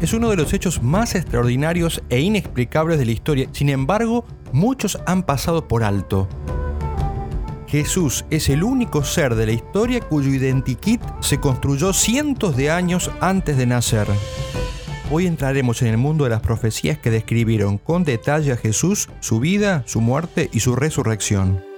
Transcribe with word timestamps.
es 0.00 0.12
uno 0.12 0.30
de 0.30 0.36
los 0.36 0.52
hechos 0.52 0.82
más 0.82 1.14
extraordinarios 1.14 2.02
e 2.08 2.20
inexplicables 2.20 2.98
de 2.98 3.06
la 3.06 3.12
historia. 3.12 3.48
Sin 3.52 3.68
embargo, 3.68 4.24
muchos 4.52 4.98
han 5.06 5.22
pasado 5.22 5.68
por 5.68 5.84
alto. 5.84 6.28
Jesús 7.66 8.24
es 8.30 8.48
el 8.48 8.62
único 8.62 9.02
ser 9.02 9.34
de 9.34 9.46
la 9.46 9.52
historia 9.52 10.00
cuyo 10.00 10.30
identikit 10.30 11.00
se 11.20 11.40
construyó 11.40 11.92
cientos 11.92 12.56
de 12.56 12.70
años 12.70 13.10
antes 13.20 13.56
de 13.56 13.66
nacer. 13.66 14.06
Hoy 15.10 15.26
entraremos 15.26 15.82
en 15.82 15.88
el 15.88 15.98
mundo 15.98 16.24
de 16.24 16.30
las 16.30 16.40
profecías 16.40 16.98
que 16.98 17.10
describieron 17.10 17.78
con 17.78 18.04
detalle 18.04 18.52
a 18.52 18.56
Jesús, 18.56 19.08
su 19.20 19.40
vida, 19.40 19.82
su 19.86 20.00
muerte 20.00 20.48
y 20.52 20.60
su 20.60 20.76
resurrección. 20.76 21.73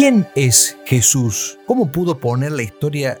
¿Quién 0.00 0.26
es 0.34 0.78
Jesús? 0.86 1.58
¿Cómo 1.66 1.92
pudo 1.92 2.18
poner 2.20 2.52
la 2.52 2.62
historia 2.62 3.20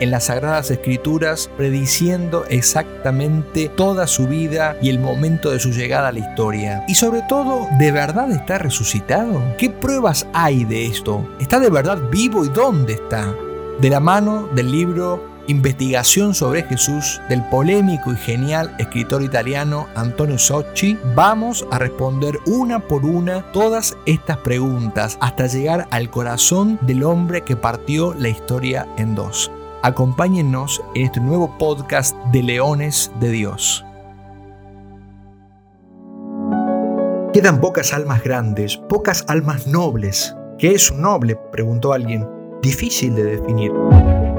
en 0.00 0.10
las 0.10 0.24
Sagradas 0.24 0.70
Escrituras, 0.70 1.50
prediciendo 1.56 2.44
exactamente 2.48 3.68
toda 3.68 4.06
su 4.06 4.26
vida 4.26 4.76
y 4.82 4.90
el 4.90 4.98
momento 4.98 5.50
de 5.50 5.60
su 5.60 5.70
llegada 5.70 6.08
a 6.08 6.12
la 6.12 6.20
historia. 6.20 6.84
Y 6.88 6.94
sobre 6.94 7.22
todo, 7.28 7.66
¿de 7.78 7.92
verdad 7.92 8.30
está 8.30 8.58
resucitado? 8.58 9.42
¿Qué 9.58 9.70
pruebas 9.70 10.26
hay 10.32 10.64
de 10.64 10.86
esto? 10.86 11.28
¿Está 11.40 11.60
de 11.60 11.70
verdad 11.70 11.98
vivo 12.10 12.44
y 12.44 12.48
dónde 12.48 12.94
está? 12.94 13.34
De 13.80 13.90
la 13.90 14.00
mano 14.00 14.48
del 14.54 14.70
libro 14.70 15.32
investigación 15.46 16.34
sobre 16.34 16.62
Jesús 16.64 17.20
del 17.28 17.42
polémico 17.48 18.12
y 18.12 18.16
genial 18.16 18.74
escritor 18.78 19.22
italiano 19.22 19.88
Antonio 19.94 20.38
Socci, 20.38 20.98
vamos 21.14 21.66
a 21.70 21.78
responder 21.78 22.38
una 22.46 22.80
por 22.80 23.04
una 23.04 23.42
todas 23.52 23.96
estas 24.06 24.38
preguntas 24.38 25.18
hasta 25.20 25.46
llegar 25.46 25.88
al 25.90 26.10
corazón 26.10 26.78
del 26.82 27.04
hombre 27.04 27.42
que 27.42 27.56
partió 27.56 28.14
la 28.14 28.28
historia 28.28 28.86
en 28.96 29.14
dos. 29.14 29.50
Acompáñennos 29.84 30.80
en 30.94 31.06
este 31.06 31.18
nuevo 31.18 31.58
podcast 31.58 32.16
de 32.26 32.40
Leones 32.44 33.10
de 33.18 33.30
Dios. 33.30 33.84
Quedan 37.32 37.60
pocas 37.60 37.92
almas 37.92 38.22
grandes, 38.22 38.76
pocas 38.76 39.24
almas 39.26 39.66
nobles. 39.66 40.36
¿Qué 40.56 40.70
es 40.70 40.88
un 40.92 41.02
noble? 41.02 41.34
preguntó 41.50 41.92
alguien. 41.92 42.28
Difícil 42.62 43.16
de 43.16 43.24
definir. 43.24 43.72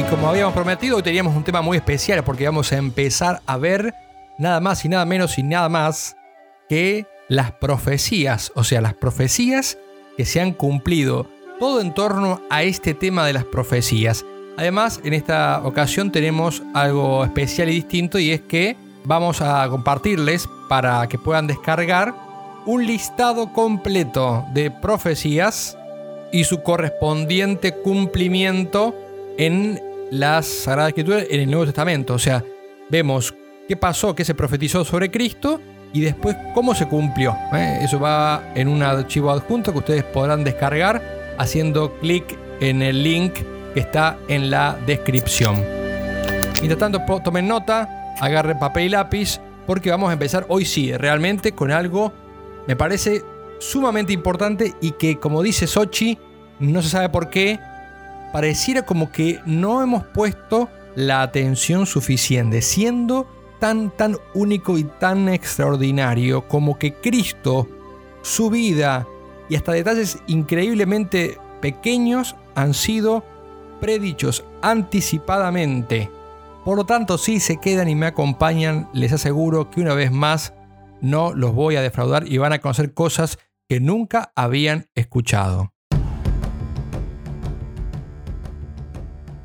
Y 0.00 0.02
como 0.04 0.30
habíamos 0.30 0.54
prometido, 0.54 0.96
hoy 0.96 1.02
teníamos 1.02 1.36
un 1.36 1.44
tema 1.44 1.60
muy 1.60 1.76
especial 1.76 2.24
porque 2.24 2.46
vamos 2.46 2.72
a 2.72 2.78
empezar 2.78 3.42
a 3.44 3.58
ver 3.58 3.92
nada 4.38 4.58
más 4.58 4.82
y 4.86 4.88
nada 4.88 5.04
menos 5.04 5.36
y 5.36 5.42
nada 5.42 5.68
más 5.68 6.16
que 6.70 7.04
las 7.28 7.52
profecías, 7.52 8.50
o 8.54 8.64
sea, 8.64 8.80
las 8.80 8.94
profecías 8.94 9.76
que 10.16 10.24
se 10.24 10.40
han 10.40 10.54
cumplido, 10.54 11.26
todo 11.58 11.82
en 11.82 11.92
torno 11.92 12.40
a 12.48 12.62
este 12.62 12.94
tema 12.94 13.26
de 13.26 13.34
las 13.34 13.44
profecías. 13.44 14.24
Además, 14.56 15.02
en 15.04 15.12
esta 15.12 15.60
ocasión 15.64 16.10
tenemos 16.10 16.62
algo 16.72 17.22
especial 17.22 17.68
y 17.68 17.74
distinto 17.74 18.18
y 18.18 18.30
es 18.30 18.40
que 18.40 18.78
vamos 19.04 19.42
a 19.42 19.68
compartirles 19.68 20.48
para 20.70 21.06
que 21.08 21.18
puedan 21.18 21.46
descargar 21.46 22.14
un 22.64 22.86
listado 22.86 23.52
completo 23.52 24.46
de 24.54 24.70
profecías 24.70 25.76
y 26.32 26.44
su 26.44 26.62
correspondiente 26.62 27.74
cumplimiento 27.74 28.94
en 29.36 29.89
las 30.10 30.46
Sagradas 30.46 30.90
Escrituras 30.90 31.24
en 31.30 31.40
el 31.40 31.50
Nuevo 31.50 31.64
Testamento. 31.66 32.14
O 32.14 32.18
sea, 32.18 32.44
vemos 32.88 33.34
qué 33.68 33.76
pasó, 33.76 34.14
qué 34.14 34.24
se 34.24 34.34
profetizó 34.34 34.84
sobre 34.84 35.10
Cristo 35.10 35.60
y 35.92 36.00
después 36.00 36.36
cómo 36.54 36.74
se 36.74 36.86
cumplió. 36.86 37.36
¿eh? 37.52 37.80
Eso 37.82 37.98
va 38.00 38.52
en 38.54 38.68
un 38.68 38.82
archivo 38.82 39.30
adjunto 39.30 39.72
que 39.72 39.78
ustedes 39.78 40.04
podrán 40.04 40.44
descargar 40.44 41.02
haciendo 41.38 41.98
clic 41.98 42.38
en 42.60 42.82
el 42.82 43.02
link 43.02 43.34
que 43.74 43.80
está 43.80 44.18
en 44.28 44.50
la 44.50 44.76
descripción. 44.86 45.56
Mientras 46.58 46.78
tanto, 46.78 47.00
tomen 47.22 47.48
nota, 47.48 48.14
agarren 48.20 48.58
papel 48.58 48.84
y 48.84 48.88
lápiz, 48.90 49.40
porque 49.66 49.90
vamos 49.90 50.10
a 50.10 50.12
empezar 50.12 50.44
hoy 50.48 50.64
sí, 50.64 50.92
realmente 50.92 51.52
con 51.52 51.70
algo, 51.70 52.12
me 52.66 52.76
parece 52.76 53.22
sumamente 53.58 54.12
importante 54.12 54.74
y 54.80 54.92
que, 54.92 55.18
como 55.18 55.42
dice 55.42 55.66
Sochi, 55.66 56.18
no 56.58 56.82
se 56.82 56.90
sabe 56.90 57.08
por 57.08 57.30
qué, 57.30 57.58
pareciera 58.32 58.82
como 58.82 59.10
que 59.10 59.40
no 59.46 59.82
hemos 59.82 60.04
puesto 60.04 60.68
la 60.94 61.22
atención 61.22 61.86
suficiente, 61.86 62.62
siendo 62.62 63.26
tan, 63.58 63.90
tan 63.90 64.16
único 64.34 64.78
y 64.78 64.84
tan 64.84 65.28
extraordinario 65.28 66.48
como 66.48 66.78
que 66.78 66.94
Cristo, 66.94 67.68
su 68.22 68.50
vida 68.50 69.06
y 69.48 69.56
hasta 69.56 69.72
detalles 69.72 70.18
increíblemente 70.26 71.38
pequeños 71.60 72.36
han 72.54 72.74
sido 72.74 73.24
predichos 73.80 74.44
anticipadamente. 74.62 76.10
Por 76.64 76.76
lo 76.76 76.84
tanto, 76.84 77.18
si 77.18 77.40
se 77.40 77.56
quedan 77.58 77.88
y 77.88 77.94
me 77.94 78.06
acompañan, 78.06 78.88
les 78.92 79.12
aseguro 79.12 79.70
que 79.70 79.80
una 79.80 79.94
vez 79.94 80.12
más 80.12 80.52
no 81.00 81.32
los 81.32 81.54
voy 81.54 81.76
a 81.76 81.82
defraudar 81.82 82.30
y 82.30 82.38
van 82.38 82.52
a 82.52 82.60
conocer 82.60 82.92
cosas 82.92 83.38
que 83.68 83.80
nunca 83.80 84.32
habían 84.36 84.86
escuchado. 84.94 85.72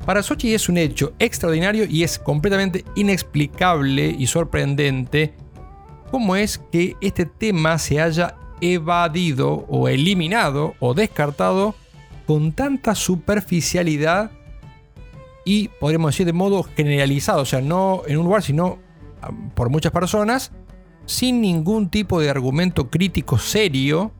Para 0.06 0.22
Sochi 0.22 0.54
es 0.54 0.68
un 0.68 0.78
hecho 0.78 1.14
extraordinario 1.18 1.84
y 1.84 2.04
es 2.04 2.20
completamente 2.20 2.84
inexplicable 2.94 4.14
y 4.16 4.28
sorprendente 4.28 5.34
cómo 6.12 6.36
es 6.36 6.58
que 6.58 6.94
este 7.00 7.26
tema 7.26 7.76
se 7.78 8.00
haya 8.00 8.36
evadido 8.60 9.66
o 9.68 9.88
eliminado 9.88 10.74
o 10.78 10.94
descartado 10.94 11.74
con 12.24 12.52
tanta 12.52 12.94
superficialidad 12.94 14.30
y 15.44 15.68
podríamos 15.80 16.12
decir 16.12 16.26
de 16.26 16.32
modo 16.32 16.62
generalizado, 16.62 17.42
o 17.42 17.44
sea, 17.44 17.60
no 17.60 18.02
en 18.06 18.18
un 18.18 18.26
lugar, 18.26 18.44
sino 18.44 18.78
ah, 19.22 19.30
por 19.56 19.70
muchas 19.70 19.90
personas, 19.90 20.52
sin 21.04 21.40
ningún 21.40 21.90
tipo 21.90 22.20
de 22.20 22.30
argumento 22.30 22.90
crítico 22.90 23.38
serio. 23.38 24.12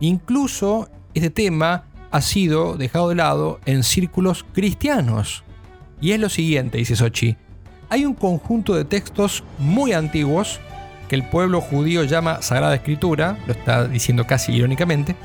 Incluso 0.00 0.88
este 1.12 1.30
tema 1.30 1.86
ha 2.14 2.20
sido 2.20 2.76
dejado 2.76 3.08
de 3.08 3.16
lado 3.16 3.58
en 3.66 3.82
círculos 3.82 4.46
cristianos. 4.52 5.42
Y 6.00 6.12
es 6.12 6.20
lo 6.20 6.28
siguiente, 6.28 6.78
dice 6.78 6.94
Sochi. 6.94 7.36
Hay 7.88 8.04
un 8.04 8.14
conjunto 8.14 8.76
de 8.76 8.84
textos 8.84 9.42
muy 9.58 9.92
antiguos 9.94 10.60
que 11.08 11.16
el 11.16 11.28
pueblo 11.28 11.60
judío 11.60 12.04
llama 12.04 12.40
Sagrada 12.40 12.76
Escritura, 12.76 13.36
lo 13.48 13.52
está 13.52 13.88
diciendo 13.88 14.28
casi 14.28 14.52
irónicamente, 14.52 15.16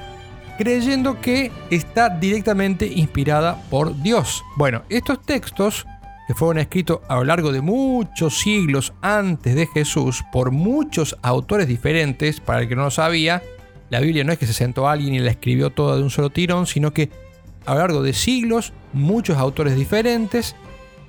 creyendo 0.58 1.22
que 1.22 1.52
está 1.70 2.10
directamente 2.10 2.88
inspirada 2.88 3.62
por 3.70 3.96
Dios. 4.02 4.44
Bueno, 4.58 4.82
estos 4.90 5.22
textos 5.22 5.86
que 6.28 6.34
fueron 6.34 6.58
escritos 6.58 7.02
a 7.08 7.18
lo 7.18 7.24
largo 7.24 7.52
de 7.52 7.62
muchos 7.62 8.40
siglos 8.40 8.94
antes 9.04 9.54
de 9.54 9.68
Jesús 9.68 10.24
por 10.32 10.50
muchos 10.50 11.16
autores 11.22 11.68
diferentes, 11.68 12.40
para 12.40 12.62
el 12.62 12.68
que 12.68 12.76
no 12.76 12.86
lo 12.86 12.92
sabía, 12.92 13.44
la 13.90 14.00
Biblia 14.00 14.24
no 14.24 14.32
es 14.32 14.40
que 14.40 14.48
se 14.48 14.54
sentó 14.54 14.88
alguien 14.88 15.14
y 15.14 15.20
la 15.20 15.32
escribió 15.32 15.70
toda 15.72 15.98
de 15.98 16.04
un 16.04 16.10
solo 16.10 16.30
tirón, 16.30 16.68
sino 16.68 16.94
que 16.94 17.10
a 17.66 17.74
lo 17.74 17.80
largo 17.80 18.02
de 18.02 18.14
siglos, 18.14 18.74
muchos 18.94 19.38
autores 19.38 19.76
diferentes, 19.76 20.56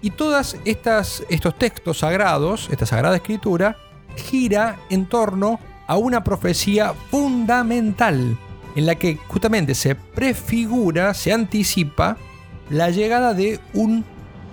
y 0.02 0.10
todos 0.10 0.56
estos 0.64 1.58
textos 1.58 1.98
sagrados, 1.98 2.68
esta 2.70 2.86
sagrada 2.86 3.16
escritura, 3.16 3.76
gira 4.16 4.78
en 4.88 5.06
torno 5.06 5.60
a 5.86 5.96
una 5.96 6.24
profecía 6.24 6.94
fundamental, 7.10 8.36
en 8.76 8.86
la 8.86 8.94
que 8.94 9.18
justamente 9.28 9.74
se 9.74 9.94
prefigura, 9.94 11.12
se 11.14 11.32
anticipa 11.32 12.16
la 12.70 12.90
llegada 12.90 13.34
de 13.34 13.60
un 13.74 14.04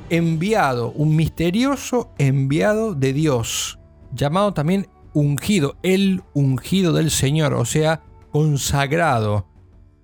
enviado, 0.10 0.92
un 0.92 1.16
misterioso 1.16 2.12
enviado 2.18 2.94
de 2.94 3.14
Dios, 3.14 3.80
llamado 4.14 4.54
también 4.54 4.88
ungido, 5.14 5.78
el 5.84 6.24
ungido 6.34 6.94
del 6.94 7.12
Señor, 7.12 7.54
o 7.54 7.66
sea, 7.66 8.02
consagrado, 8.38 9.48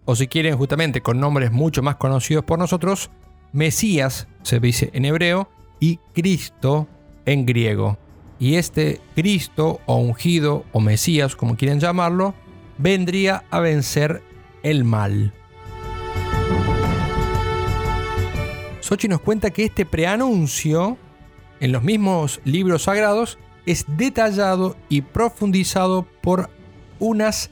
o 0.06 0.15
si 0.15 0.27
quieren 0.27 0.57
justamente 0.57 1.01
con 1.01 1.19
nombres 1.19 1.51
mucho 1.51 1.83
más 1.83 1.97
conocidos 1.97 2.44
por 2.44 2.57
nosotros, 2.57 3.12
Mesías, 3.51 4.27
se 4.41 4.59
dice 4.59 4.89
en 4.94 5.06
hebreo, 5.06 5.51
y 5.80 5.97
Cristo 6.15 6.88
en 7.27 7.45
griego. 7.45 8.00
Y 8.39 8.56
este 8.56 9.01
Cristo 9.13 9.81
o 9.85 9.97
ungido 9.97 10.65
o 10.71 10.80
Mesías, 10.80 11.35
como 11.35 11.56
quieren 11.56 11.80
llamarlo, 11.80 12.33
vendría 12.80 13.44
a 13.51 13.59
vencer 13.59 14.24
el 14.63 14.83
mal. 14.83 15.31
Sochi 18.80 19.07
nos 19.09 19.21
cuenta 19.21 19.51
que 19.51 19.65
este 19.65 19.85
preanuncio 19.85 20.97
en 21.59 21.71
los 21.71 21.83
mismos 21.83 22.41
libros 22.45 22.81
sagrados 22.81 23.38
es 23.68 23.85
detallado 23.95 24.75
y 24.89 25.01
profundizado 25.01 26.07
por 26.24 26.50
unas, 26.97 27.51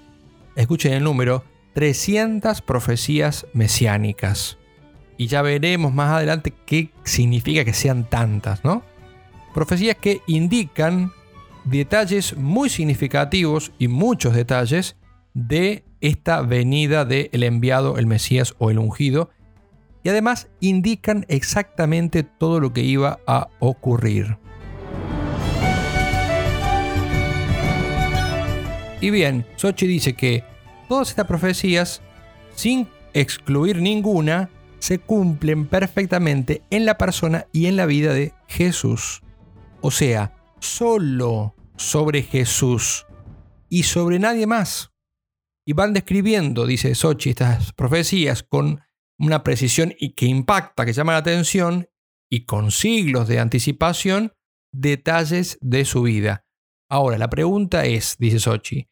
escuchen 0.55 0.93
el 0.93 1.03
número, 1.03 1.43
300 1.73 2.61
profecías 2.61 3.47
mesiánicas. 3.53 4.57
Y 5.17 5.27
ya 5.27 5.41
veremos 5.41 5.93
más 5.93 6.11
adelante 6.11 6.53
qué 6.65 6.91
significa 7.03 7.63
que 7.63 7.73
sean 7.73 8.09
tantas, 8.09 8.63
¿no? 8.63 8.83
Profecías 9.53 9.97
que 9.97 10.21
indican 10.27 11.11
detalles 11.65 12.35
muy 12.37 12.69
significativos 12.69 13.71
y 13.77 13.87
muchos 13.87 14.33
detalles 14.33 14.95
de 15.33 15.85
esta 16.01 16.41
venida 16.41 17.05
del 17.05 17.43
enviado, 17.43 17.97
el 17.97 18.07
Mesías 18.07 18.55
o 18.57 18.71
el 18.71 18.79
ungido, 18.79 19.29
y 20.03 20.09
además 20.09 20.49
indican 20.59 21.25
exactamente 21.29 22.23
todo 22.23 22.59
lo 22.59 22.73
que 22.73 22.81
iba 22.81 23.19
a 23.27 23.49
ocurrir. 23.59 24.37
Y 29.01 29.09
bien, 29.09 29.47
Sochi 29.55 29.87
dice 29.87 30.13
que 30.13 30.43
todas 30.87 31.09
estas 31.09 31.25
profecías, 31.25 32.03
sin 32.53 32.87
excluir 33.13 33.81
ninguna, 33.81 34.49
se 34.77 34.99
cumplen 34.99 35.65
perfectamente 35.65 36.61
en 36.69 36.85
la 36.85 36.97
persona 36.97 37.47
y 37.51 37.65
en 37.65 37.75
la 37.75 37.87
vida 37.87 38.13
de 38.13 38.33
Jesús. 38.47 39.21
O 39.81 39.89
sea, 39.89 40.35
solo 40.59 41.55
sobre 41.77 42.21
Jesús 42.21 43.07
y 43.69 43.83
sobre 43.83 44.19
nadie 44.19 44.45
más. 44.45 44.91
Y 45.65 45.73
van 45.73 45.93
describiendo, 45.93 46.67
dice 46.67 46.93
Sochi, 46.93 47.31
estas 47.31 47.73
profecías 47.73 48.43
con 48.43 48.81
una 49.17 49.43
precisión 49.43 49.93
y 49.99 50.13
que 50.13 50.27
impacta, 50.27 50.85
que 50.85 50.93
llama 50.93 51.13
la 51.13 51.19
atención, 51.19 51.87
y 52.29 52.45
con 52.45 52.71
siglos 52.71 53.27
de 53.27 53.39
anticipación, 53.39 54.33
detalles 54.71 55.57
de 55.61 55.85
su 55.85 56.03
vida. 56.03 56.45
Ahora, 56.91 57.17
la 57.17 57.29
pregunta 57.29 57.85
es, 57.85 58.17
dice 58.19 58.37
Sochi, 58.37 58.89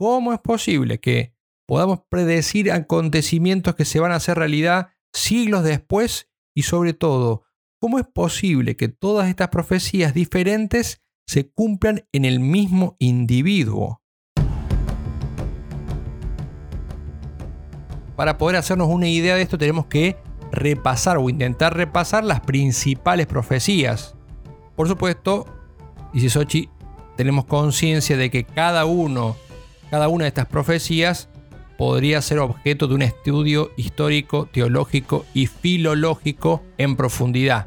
¿cómo 0.00 0.32
es 0.32 0.40
posible 0.40 0.98
que 0.98 1.32
podamos 1.64 2.00
predecir 2.08 2.72
acontecimientos 2.72 3.76
que 3.76 3.84
se 3.84 4.00
van 4.00 4.10
a 4.10 4.16
hacer 4.16 4.36
realidad 4.36 4.88
siglos 5.12 5.62
después? 5.62 6.28
Y 6.56 6.62
sobre 6.62 6.92
todo, 6.92 7.44
¿cómo 7.80 8.00
es 8.00 8.06
posible 8.12 8.76
que 8.76 8.88
todas 8.88 9.28
estas 9.28 9.50
profecías 9.50 10.12
diferentes 10.12 11.04
se 11.24 11.48
cumplan 11.48 12.04
en 12.10 12.24
el 12.24 12.40
mismo 12.40 12.96
individuo? 12.98 14.02
Para 18.16 18.38
poder 18.38 18.56
hacernos 18.56 18.88
una 18.88 19.06
idea 19.06 19.36
de 19.36 19.42
esto 19.42 19.56
tenemos 19.56 19.86
que 19.86 20.16
repasar 20.50 21.16
o 21.18 21.30
intentar 21.30 21.76
repasar 21.76 22.24
las 22.24 22.40
principales 22.40 23.28
profecías. 23.28 24.16
Por 24.74 24.88
supuesto, 24.88 25.46
dice 26.12 26.28
Sochi, 26.28 26.70
tenemos 27.16 27.44
conciencia 27.44 28.16
de 28.16 28.30
que 28.30 28.44
cada 28.44 28.84
uno, 28.84 29.36
cada 29.90 30.08
una 30.08 30.24
de 30.24 30.28
estas 30.28 30.46
profecías 30.46 31.28
podría 31.78 32.22
ser 32.22 32.38
objeto 32.38 32.86
de 32.86 32.94
un 32.94 33.02
estudio 33.02 33.72
histórico, 33.76 34.46
teológico 34.46 35.24
y 35.34 35.46
filológico 35.46 36.62
en 36.78 36.96
profundidad. 36.96 37.66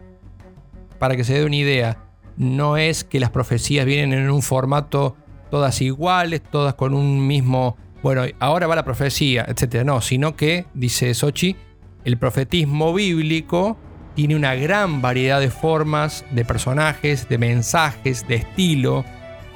Para 0.97 1.15
que 1.15 1.23
se 1.23 1.33
dé 1.33 1.45
una 1.45 1.55
idea, 1.55 2.03
no 2.37 2.77
es 2.77 3.03
que 3.03 3.19
las 3.19 3.29
profecías 3.29 3.85
vienen 3.85 4.17
en 4.17 4.29
un 4.29 4.41
formato 4.41 5.15
todas 5.51 5.81
iguales, 5.81 6.41
todas 6.41 6.73
con 6.75 6.93
un 6.93 7.25
mismo 7.25 7.77
bueno, 8.01 8.23
ahora 8.39 8.67
va 8.67 8.75
la 8.75 8.85
profecía, 8.85 9.45
etc. 9.47 9.83
No, 9.83 10.01
sino 10.01 10.35
que, 10.35 10.65
dice 10.73 11.13
Sochi, 11.13 11.55
el 12.05 12.17
profetismo 12.17 12.93
bíblico 12.93 13.77
tiene 14.15 14.35
una 14.35 14.55
gran 14.55 15.01
variedad 15.01 15.39
de 15.39 15.49
formas, 15.49 16.25
de 16.31 16.45
personajes, 16.45 17.27
de 17.27 17.37
mensajes, 17.37 18.27
de 18.27 18.35
estilo, 18.35 19.03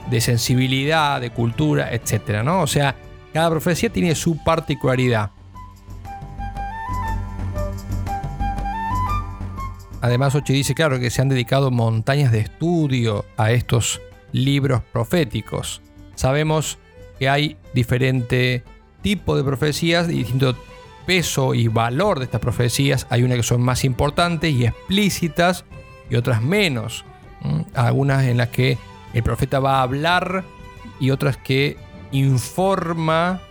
de 0.10 0.22
sensibilidad, 0.22 1.22
de 1.22 1.30
cultura, 1.30 1.94
etc. 1.94 2.44
¿no? 2.44 2.62
O 2.62 2.68
sea, 2.68 2.96
cada 3.34 3.50
profecía 3.50 3.90
tiene 3.90 4.16
su 4.16 4.38
particularidad. 4.44 5.32
Además, 10.02 10.34
Sochi 10.34 10.54
dice, 10.54 10.76
claro, 10.76 11.00
que 11.00 11.10
se 11.10 11.22
han 11.22 11.30
dedicado 11.30 11.72
montañas 11.72 12.32
de 12.32 12.40
estudio 12.40 13.26
a 13.38 13.52
estos 13.52 14.02
libros 14.34 14.82
proféticos. 14.92 15.82
Sabemos 16.16 16.78
que 17.18 17.30
hay 17.30 17.58
diferente 17.74 18.64
tipo 19.02 19.38
de 19.38 19.44
profecías 19.44 20.10
y 20.10 20.14
distinto 20.14 20.58
peso 21.06 21.54
y 21.54 21.70
valor 21.70 22.20
de 22.20 22.26
estas 22.26 22.42
profecías. 22.42 23.08
Hay 23.10 23.24
unas 23.24 23.38
que 23.38 23.44
son 23.44 23.62
más 23.62 23.86
importantes 23.86 24.52
y 24.52 24.66
explícitas 24.66 25.64
y 26.10 26.16
otras 26.16 26.42
menos. 26.42 27.06
Algunas 27.74 28.26
en 28.26 28.38
las 28.38 28.50
que 28.50 28.78
el 29.14 29.24
profeta 29.24 29.60
va 29.60 29.80
a 29.80 29.84
hablar 29.84 30.44
y 31.00 31.12
otras 31.12 31.38
que 31.38 31.78
informa 32.12 33.42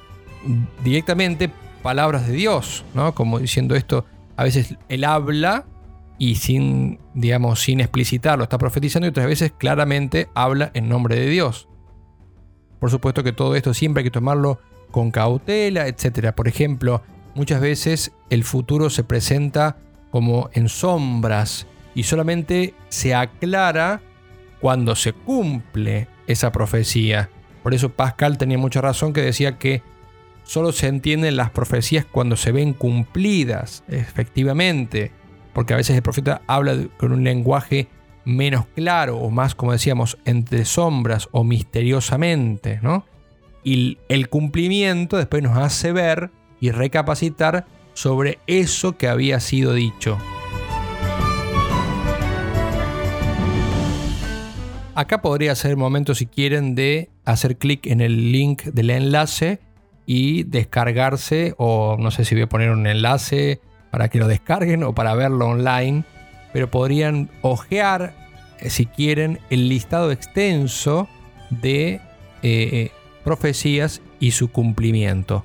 directamente 0.83 1.51
palabras 1.83 2.27
de 2.27 2.35
Dios, 2.35 2.85
¿no? 2.95 3.15
Como 3.15 3.39
diciendo 3.39 3.75
esto, 3.75 4.05
a 4.37 4.45
veces 4.45 4.77
él 4.89 5.05
habla 5.05 5.65
y 6.19 6.37
sin, 6.37 7.01
digamos, 7.15 7.61
sin 7.61 7.81
explicitarlo 7.81 8.45
está 8.45 8.59
profetizando 8.59 9.07
y 9.07 9.11
otras 9.11 9.27
veces 9.27 9.53
claramente 9.57 10.29
habla 10.35 10.71
en 10.75 10.89
nombre 10.89 11.17
de 11.17 11.29
Dios. 11.29 11.69
Por 12.79 12.91
supuesto 12.91 13.23
que 13.23 13.33
todo 13.33 13.55
esto 13.55 13.75
siempre 13.75 14.01
hay 14.01 14.05
que 14.05 14.11
tomarlo 14.11 14.61
con 14.91 15.11
cautela, 15.11 15.87
etc. 15.89 16.33
Por 16.33 16.49
ejemplo, 16.49 17.03
muchas 17.35 17.61
veces 17.61 18.13
el 18.31 18.45
futuro 18.45 18.91
se 18.91 19.05
presenta 19.05 19.77
como 20.11 20.51
en 20.53 20.69
sombras 20.69 21.67
y 21.95 22.05
solamente 22.05 22.75
se 22.89 23.15
aclara 23.15 24.01
cuando 24.63 24.95
se 24.95 25.13
cumple 25.13 26.07
esa 26.29 26.53
profecía. 26.53 27.29
Por 27.65 27.75
eso 27.75 27.91
Pascal 27.91 28.39
tenía 28.39 28.59
mucha 28.59 28.81
razón 28.81 29.13
que 29.13 29.21
decía 29.21 29.59
que 29.59 29.83
solo 30.45 30.71
se 30.71 30.87
entienden 30.87 31.37
las 31.37 31.51
profecías 31.51 32.07
cuando 32.07 32.37
se 32.37 32.53
ven 32.53 32.73
cumplidas, 32.73 33.83
efectivamente, 33.89 35.11
porque 35.53 35.75
a 35.75 35.77
veces 35.77 35.97
el 35.97 36.03
profeta 36.03 36.43
habla 36.47 36.77
con 36.97 37.11
un 37.11 37.25
lenguaje 37.25 37.89
menos 38.25 38.67
claro 38.77 39.19
o 39.19 39.31
más, 39.31 39.57
como 39.57 39.73
decíamos, 39.73 40.17
entre 40.25 40.65
sombras 40.65 41.29
o 41.33 41.43
misteriosamente, 41.43 42.79
¿no? 42.83 43.05
Y 43.65 43.99
el 44.09 44.29
cumplimiento 44.29 45.17
después 45.17 45.43
nos 45.43 45.59
hace 45.59 45.91
ver 45.91 46.31
y 46.61 46.71
recapacitar 46.71 47.67
sobre 47.95 48.39
eso 48.47 48.97
que 48.97 49.09
había 49.09 49.41
sido 49.41 49.75
dicho. 49.75 50.19
Acá 54.95 55.23
podría 55.23 55.55
ser 55.55 55.71
el 55.71 55.77
momento, 55.79 56.15
si 56.15 56.27
quieren, 56.27 56.75
de 56.75 57.09
hacer 57.25 57.57
clic 57.57 57.87
en 57.87 58.03
el 58.03 58.31
link 58.31 58.65
del 58.65 58.91
enlace 58.91 59.59
y 60.05 60.43
descargarse, 60.43 61.55
o 61.57 61.97
no 61.99 62.11
sé 62.11 62.27
si 62.27 62.35
voy 62.35 62.43
a 62.43 62.49
poner 62.49 62.71
un 62.71 62.87
enlace 62.87 63.61
para 63.91 64.09
que 64.09 64.19
lo 64.19 64.29
descarguen 64.29 64.83
o 64.83 64.95
para 64.95 65.15
verlo 65.15 65.47
online, 65.47 66.05
pero 66.53 66.71
podrían 66.71 67.31
ojear, 67.41 68.15
eh, 68.61 68.69
si 68.69 68.85
quieren, 68.85 69.39
el 69.49 69.71
listado 69.71 70.13
extenso 70.13 71.09
de 71.49 72.01
eh, 72.43 72.91
profecías 73.25 74.03
y 74.21 74.33
su 74.33 74.51
cumplimiento. 74.51 75.43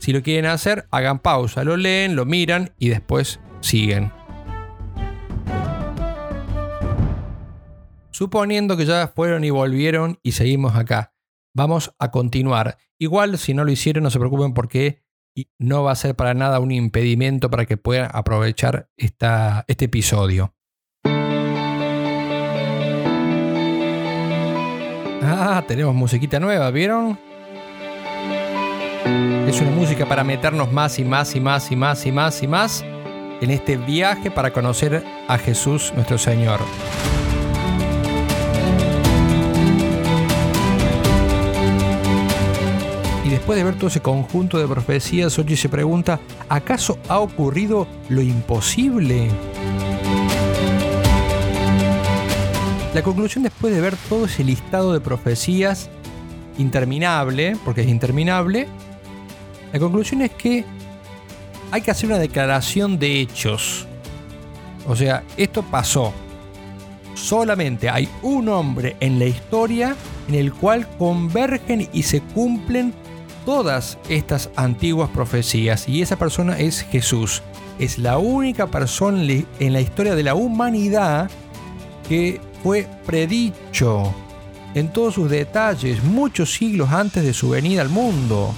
Si 0.00 0.12
lo 0.12 0.22
quieren 0.22 0.46
hacer, 0.46 0.84
hagan 0.90 1.18
pausa, 1.18 1.64
lo 1.64 1.78
leen, 1.78 2.14
lo 2.14 2.26
miran 2.26 2.72
y 2.78 2.90
después 2.90 3.40
siguen. 3.60 4.12
Suponiendo 8.14 8.76
que 8.76 8.86
ya 8.86 9.08
fueron 9.08 9.42
y 9.42 9.50
volvieron 9.50 10.20
y 10.22 10.30
seguimos 10.32 10.76
acá, 10.76 11.12
vamos 11.52 11.92
a 11.98 12.12
continuar. 12.12 12.78
Igual 12.96 13.38
si 13.38 13.54
no 13.54 13.64
lo 13.64 13.72
hicieron, 13.72 14.04
no 14.04 14.10
se 14.10 14.20
preocupen 14.20 14.54
porque 14.54 15.02
no 15.58 15.82
va 15.82 15.90
a 15.90 15.96
ser 15.96 16.14
para 16.14 16.32
nada 16.32 16.60
un 16.60 16.70
impedimento 16.70 17.50
para 17.50 17.66
que 17.66 17.76
puedan 17.76 18.08
aprovechar 18.14 18.88
esta, 18.96 19.64
este 19.66 19.86
episodio. 19.86 20.54
Ah, 25.24 25.64
tenemos 25.66 25.92
musiquita 25.96 26.38
nueva, 26.38 26.70
¿vieron? 26.70 27.18
Es 29.48 29.60
una 29.60 29.72
música 29.72 30.06
para 30.06 30.22
meternos 30.22 30.72
más 30.72 31.00
y 31.00 31.04
más 31.04 31.34
y 31.34 31.40
más 31.40 31.72
y 31.72 31.74
más 31.74 32.06
y 32.06 32.12
más 32.12 32.42
y 32.44 32.46
más 32.46 32.84
en 33.40 33.50
este 33.50 33.76
viaje 33.76 34.30
para 34.30 34.52
conocer 34.52 35.04
a 35.26 35.36
Jesús 35.36 35.92
nuestro 35.96 36.16
Señor. 36.16 36.60
Después 43.44 43.58
de 43.58 43.64
ver 43.64 43.74
todo 43.74 43.88
ese 43.88 44.00
conjunto 44.00 44.58
de 44.58 44.66
profecías, 44.66 45.38
Ochi 45.38 45.54
se 45.54 45.68
pregunta, 45.68 46.18
¿acaso 46.48 46.98
ha 47.10 47.18
ocurrido 47.18 47.86
lo 48.08 48.22
imposible? 48.22 49.28
La 52.94 53.02
conclusión 53.02 53.44
después 53.44 53.74
de 53.74 53.82
ver 53.82 53.96
todo 54.08 54.24
ese 54.24 54.44
listado 54.44 54.94
de 54.94 55.00
profecías 55.02 55.90
interminable, 56.56 57.54
porque 57.66 57.82
es 57.82 57.88
interminable, 57.88 58.66
la 59.74 59.78
conclusión 59.78 60.22
es 60.22 60.30
que 60.30 60.64
hay 61.70 61.82
que 61.82 61.90
hacer 61.90 62.08
una 62.08 62.18
declaración 62.18 62.98
de 62.98 63.20
hechos. 63.20 63.86
O 64.88 64.96
sea, 64.96 65.22
esto 65.36 65.62
pasó. 65.62 66.14
Solamente 67.12 67.90
hay 67.90 68.08
un 68.22 68.48
hombre 68.48 68.96
en 69.00 69.18
la 69.18 69.26
historia 69.26 69.94
en 70.28 70.34
el 70.34 70.50
cual 70.54 70.88
convergen 70.96 71.90
y 71.92 72.04
se 72.04 72.22
cumplen 72.22 73.03
todas 73.44 73.98
estas 74.08 74.50
antiguas 74.56 75.10
profecías. 75.10 75.88
Y 75.88 76.02
esa 76.02 76.16
persona 76.16 76.58
es 76.58 76.82
Jesús. 76.82 77.42
Es 77.78 77.98
la 77.98 78.18
única 78.18 78.68
persona 78.68 79.22
en 79.22 79.72
la 79.72 79.80
historia 79.80 80.14
de 80.14 80.22
la 80.22 80.34
humanidad 80.34 81.30
que 82.08 82.40
fue 82.62 82.88
predicho 83.04 84.14
en 84.74 84.92
todos 84.92 85.14
sus 85.14 85.30
detalles 85.30 86.02
muchos 86.02 86.52
siglos 86.52 86.90
antes 86.90 87.22
de 87.22 87.32
su 87.32 87.50
venida 87.50 87.82
al 87.82 87.88
mundo. 87.88 88.54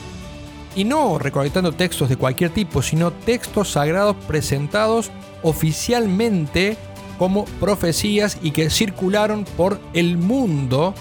Y 0.74 0.84
no 0.84 1.18
recolectando 1.18 1.72
textos 1.72 2.08
de 2.08 2.16
cualquier 2.16 2.50
tipo, 2.50 2.82
sino 2.82 3.10
textos 3.10 3.72
sagrados 3.72 4.16
presentados 4.26 5.10
oficialmente 5.42 6.76
como 7.18 7.46
profecías 7.60 8.38
y 8.42 8.50
que 8.50 8.68
circularon 8.68 9.44
por 9.56 9.80
el 9.94 10.18
mundo 10.18 10.94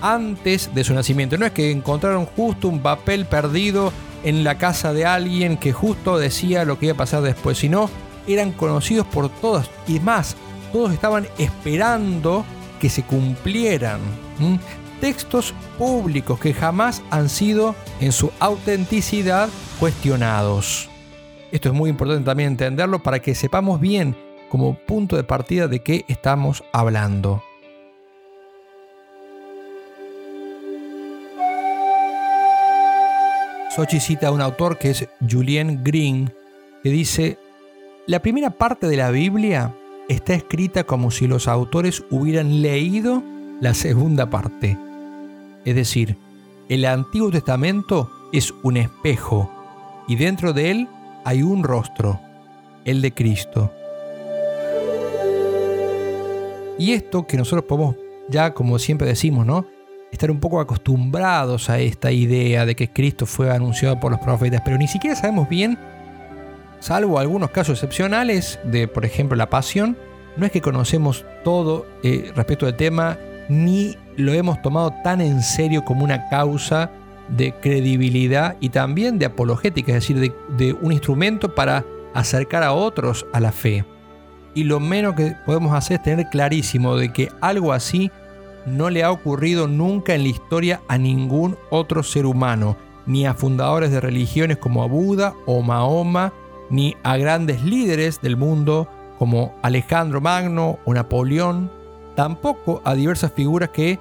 antes 0.00 0.74
de 0.74 0.84
su 0.84 0.94
nacimiento. 0.94 1.38
No 1.38 1.46
es 1.46 1.52
que 1.52 1.70
encontraron 1.70 2.26
justo 2.26 2.68
un 2.68 2.80
papel 2.80 3.26
perdido 3.26 3.92
en 4.24 4.44
la 4.44 4.58
casa 4.58 4.92
de 4.92 5.06
alguien 5.06 5.56
que 5.56 5.72
justo 5.72 6.18
decía 6.18 6.64
lo 6.64 6.78
que 6.78 6.86
iba 6.86 6.94
a 6.94 6.98
pasar 6.98 7.22
después, 7.22 7.58
sino 7.58 7.88
eran 8.26 8.52
conocidos 8.52 9.06
por 9.06 9.28
todos 9.28 9.70
y 9.86 10.00
más, 10.00 10.36
todos 10.72 10.92
estaban 10.92 11.26
esperando 11.38 12.44
que 12.80 12.90
se 12.90 13.02
cumplieran. 13.02 14.00
Textos 15.00 15.54
públicos 15.78 16.40
que 16.40 16.54
jamás 16.54 17.02
han 17.10 17.28
sido 17.28 17.74
en 18.00 18.12
su 18.12 18.32
autenticidad 18.40 19.48
cuestionados. 19.78 20.88
Esto 21.52 21.68
es 21.68 21.74
muy 21.74 21.90
importante 21.90 22.24
también 22.24 22.50
entenderlo 22.50 23.02
para 23.02 23.20
que 23.20 23.34
sepamos 23.34 23.80
bien 23.80 24.16
como 24.48 24.74
punto 24.74 25.16
de 25.16 25.24
partida 25.24 25.68
de 25.68 25.80
qué 25.80 26.04
estamos 26.08 26.64
hablando. 26.72 27.42
Sochi 33.76 34.00
cita 34.00 34.28
a 34.28 34.30
un 34.30 34.40
autor 34.40 34.78
que 34.78 34.88
es 34.88 35.06
Julien 35.30 35.84
Green, 35.84 36.32
que 36.82 36.88
dice, 36.88 37.36
la 38.06 38.22
primera 38.22 38.48
parte 38.48 38.86
de 38.86 38.96
la 38.96 39.10
Biblia 39.10 39.74
está 40.08 40.32
escrita 40.32 40.84
como 40.84 41.10
si 41.10 41.26
los 41.26 41.46
autores 41.46 42.02
hubieran 42.10 42.62
leído 42.62 43.22
la 43.60 43.74
segunda 43.74 44.30
parte. 44.30 44.78
Es 45.66 45.74
decir, 45.74 46.16
el 46.70 46.86
Antiguo 46.86 47.30
Testamento 47.30 48.10
es 48.32 48.54
un 48.62 48.78
espejo 48.78 49.50
y 50.08 50.16
dentro 50.16 50.54
de 50.54 50.70
él 50.70 50.88
hay 51.26 51.42
un 51.42 51.62
rostro, 51.62 52.18
el 52.86 53.02
de 53.02 53.12
Cristo. 53.12 53.70
Y 56.78 56.92
esto 56.92 57.26
que 57.26 57.36
nosotros 57.36 57.64
podemos 57.64 57.96
ya, 58.30 58.54
como 58.54 58.78
siempre 58.78 59.06
decimos, 59.06 59.44
¿no? 59.44 59.66
Estar 60.16 60.30
un 60.30 60.40
poco 60.40 60.60
acostumbrados 60.60 61.68
a 61.68 61.78
esta 61.78 62.10
idea 62.10 62.64
de 62.64 62.74
que 62.74 62.90
Cristo 62.90 63.26
fue 63.26 63.54
anunciado 63.54 64.00
por 64.00 64.10
los 64.10 64.18
profetas, 64.18 64.62
pero 64.64 64.78
ni 64.78 64.88
siquiera 64.88 65.14
sabemos 65.14 65.46
bien 65.46 65.78
salvo 66.80 67.18
algunos 67.18 67.50
casos 67.50 67.74
excepcionales 67.74 68.58
de, 68.64 68.88
por 68.88 69.04
ejemplo, 69.04 69.36
la 69.36 69.50
pasión, 69.50 69.94
no 70.38 70.46
es 70.46 70.52
que 70.52 70.62
conocemos 70.62 71.26
todo 71.44 71.84
eh, 72.02 72.32
respecto 72.34 72.64
del 72.64 72.76
tema, 72.76 73.18
ni 73.50 73.98
lo 74.16 74.32
hemos 74.32 74.62
tomado 74.62 74.94
tan 75.04 75.20
en 75.20 75.42
serio 75.42 75.84
como 75.84 76.02
una 76.02 76.30
causa 76.30 76.90
de 77.28 77.52
credibilidad 77.52 78.56
y 78.58 78.70
también 78.70 79.18
de 79.18 79.26
apologética, 79.26 79.92
es 79.92 79.96
decir, 79.96 80.18
de, 80.18 80.34
de 80.56 80.72
un 80.72 80.92
instrumento 80.92 81.54
para 81.54 81.84
acercar 82.14 82.62
a 82.62 82.72
otros 82.72 83.26
a 83.34 83.40
la 83.40 83.52
fe. 83.52 83.84
Y 84.54 84.64
lo 84.64 84.80
menos 84.80 85.14
que 85.14 85.34
podemos 85.44 85.74
hacer 85.74 85.98
es 85.98 86.04
tener 86.04 86.26
clarísimo 86.30 86.96
de 86.96 87.12
que 87.12 87.28
algo 87.42 87.74
así 87.74 88.10
no 88.66 88.90
le 88.90 89.02
ha 89.02 89.10
ocurrido 89.10 89.68
nunca 89.68 90.14
en 90.14 90.22
la 90.22 90.28
historia 90.28 90.82
a 90.88 90.98
ningún 90.98 91.56
otro 91.70 92.02
ser 92.02 92.26
humano, 92.26 92.76
ni 93.06 93.24
a 93.24 93.34
fundadores 93.34 93.90
de 93.90 94.00
religiones 94.00 94.58
como 94.58 94.82
a 94.82 94.86
Buda 94.86 95.34
o 95.46 95.62
Mahoma, 95.62 96.32
ni 96.68 96.96
a 97.04 97.16
grandes 97.16 97.62
líderes 97.62 98.20
del 98.20 98.36
mundo 98.36 98.88
como 99.18 99.54
Alejandro 99.62 100.20
Magno 100.20 100.78
o 100.84 100.92
Napoleón, 100.92 101.70
tampoco 102.16 102.82
a 102.84 102.94
diversas 102.94 103.32
figuras 103.32 103.70
que 103.70 103.98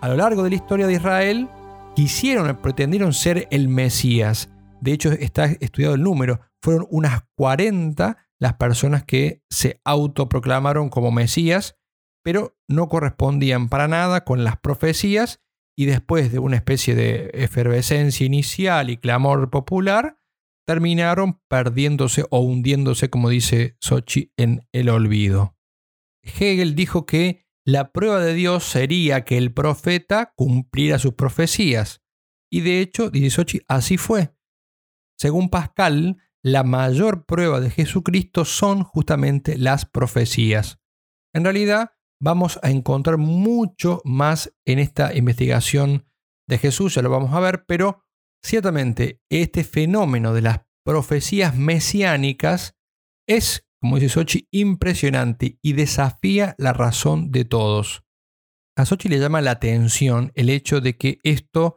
a 0.00 0.08
lo 0.08 0.16
largo 0.16 0.42
de 0.42 0.50
la 0.50 0.56
historia 0.56 0.86
de 0.86 0.94
Israel 0.94 1.48
quisieron, 1.96 2.56
pretendieron 2.56 3.12
ser 3.12 3.48
el 3.50 3.68
Mesías. 3.68 4.50
De 4.80 4.92
hecho, 4.92 5.12
está 5.12 5.46
estudiado 5.46 5.94
el 5.94 6.02
número. 6.02 6.40
Fueron 6.62 6.86
unas 6.90 7.22
40 7.36 8.16
las 8.38 8.54
personas 8.54 9.04
que 9.04 9.42
se 9.48 9.80
autoproclamaron 9.84 10.90
como 10.90 11.10
Mesías, 11.10 11.76
pero 12.24 12.56
no 12.68 12.88
correspondían 12.88 13.68
para 13.68 13.86
nada 13.86 14.24
con 14.24 14.42
las 14.42 14.58
profecías 14.58 15.44
y 15.76 15.86
después 15.86 16.32
de 16.32 16.38
una 16.38 16.56
especie 16.56 16.94
de 16.94 17.30
efervescencia 17.34 18.24
inicial 18.24 18.90
y 18.90 18.96
clamor 18.96 19.50
popular, 19.50 20.18
terminaron 20.66 21.42
perdiéndose 21.48 22.24
o 22.30 22.40
hundiéndose, 22.40 23.10
como 23.10 23.28
dice 23.28 23.76
Sochi, 23.80 24.32
en 24.36 24.66
el 24.72 24.88
olvido. 24.88 25.56
Hegel 26.22 26.74
dijo 26.74 27.04
que 27.04 27.46
la 27.66 27.92
prueba 27.92 28.20
de 28.20 28.34
Dios 28.34 28.64
sería 28.64 29.24
que 29.24 29.36
el 29.36 29.52
profeta 29.52 30.32
cumpliera 30.36 30.98
sus 30.98 31.14
profecías. 31.14 32.02
Y 32.50 32.60
de 32.60 32.80
hecho, 32.80 33.10
dice 33.10 33.30
Sochi, 33.30 33.60
así 33.68 33.98
fue. 33.98 34.34
Según 35.18 35.50
Pascal, 35.50 36.18
la 36.42 36.62
mayor 36.62 37.26
prueba 37.26 37.60
de 37.60 37.70
Jesucristo 37.70 38.44
son 38.44 38.84
justamente 38.84 39.58
las 39.58 39.86
profecías. 39.86 40.78
En 41.34 41.44
realidad, 41.44 41.92
vamos 42.20 42.58
a 42.62 42.70
encontrar 42.70 43.18
mucho 43.18 44.00
más 44.04 44.54
en 44.64 44.78
esta 44.78 45.14
investigación 45.14 46.06
de 46.48 46.58
Jesús, 46.58 46.94
ya 46.94 47.02
lo 47.02 47.10
vamos 47.10 47.32
a 47.32 47.40
ver, 47.40 47.64
pero 47.66 48.04
Ciertamente, 48.44 49.22
este 49.30 49.64
fenómeno 49.64 50.34
de 50.34 50.42
las 50.42 50.60
profecías 50.84 51.56
mesiánicas 51.56 52.76
es, 53.26 53.66
como 53.80 53.96
dice 53.96 54.10
Sochi, 54.10 54.48
impresionante 54.50 55.58
y 55.62 55.72
desafía 55.72 56.54
la 56.58 56.74
razón 56.74 57.30
de 57.30 57.46
todos. 57.46 58.04
A 58.76 58.84
Sochi 58.84 59.08
le 59.08 59.18
llama 59.18 59.40
la 59.40 59.52
atención 59.52 60.30
el 60.34 60.50
hecho 60.50 60.82
de 60.82 60.98
que 60.98 61.20
esto, 61.22 61.76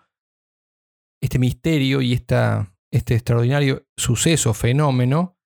este 1.23 1.39
misterio 1.39 2.01
y 2.01 2.11
esta, 2.11 2.75
este 2.91 3.15
extraordinario 3.15 3.87
suceso, 3.95 4.53
fenómeno, 4.53 5.37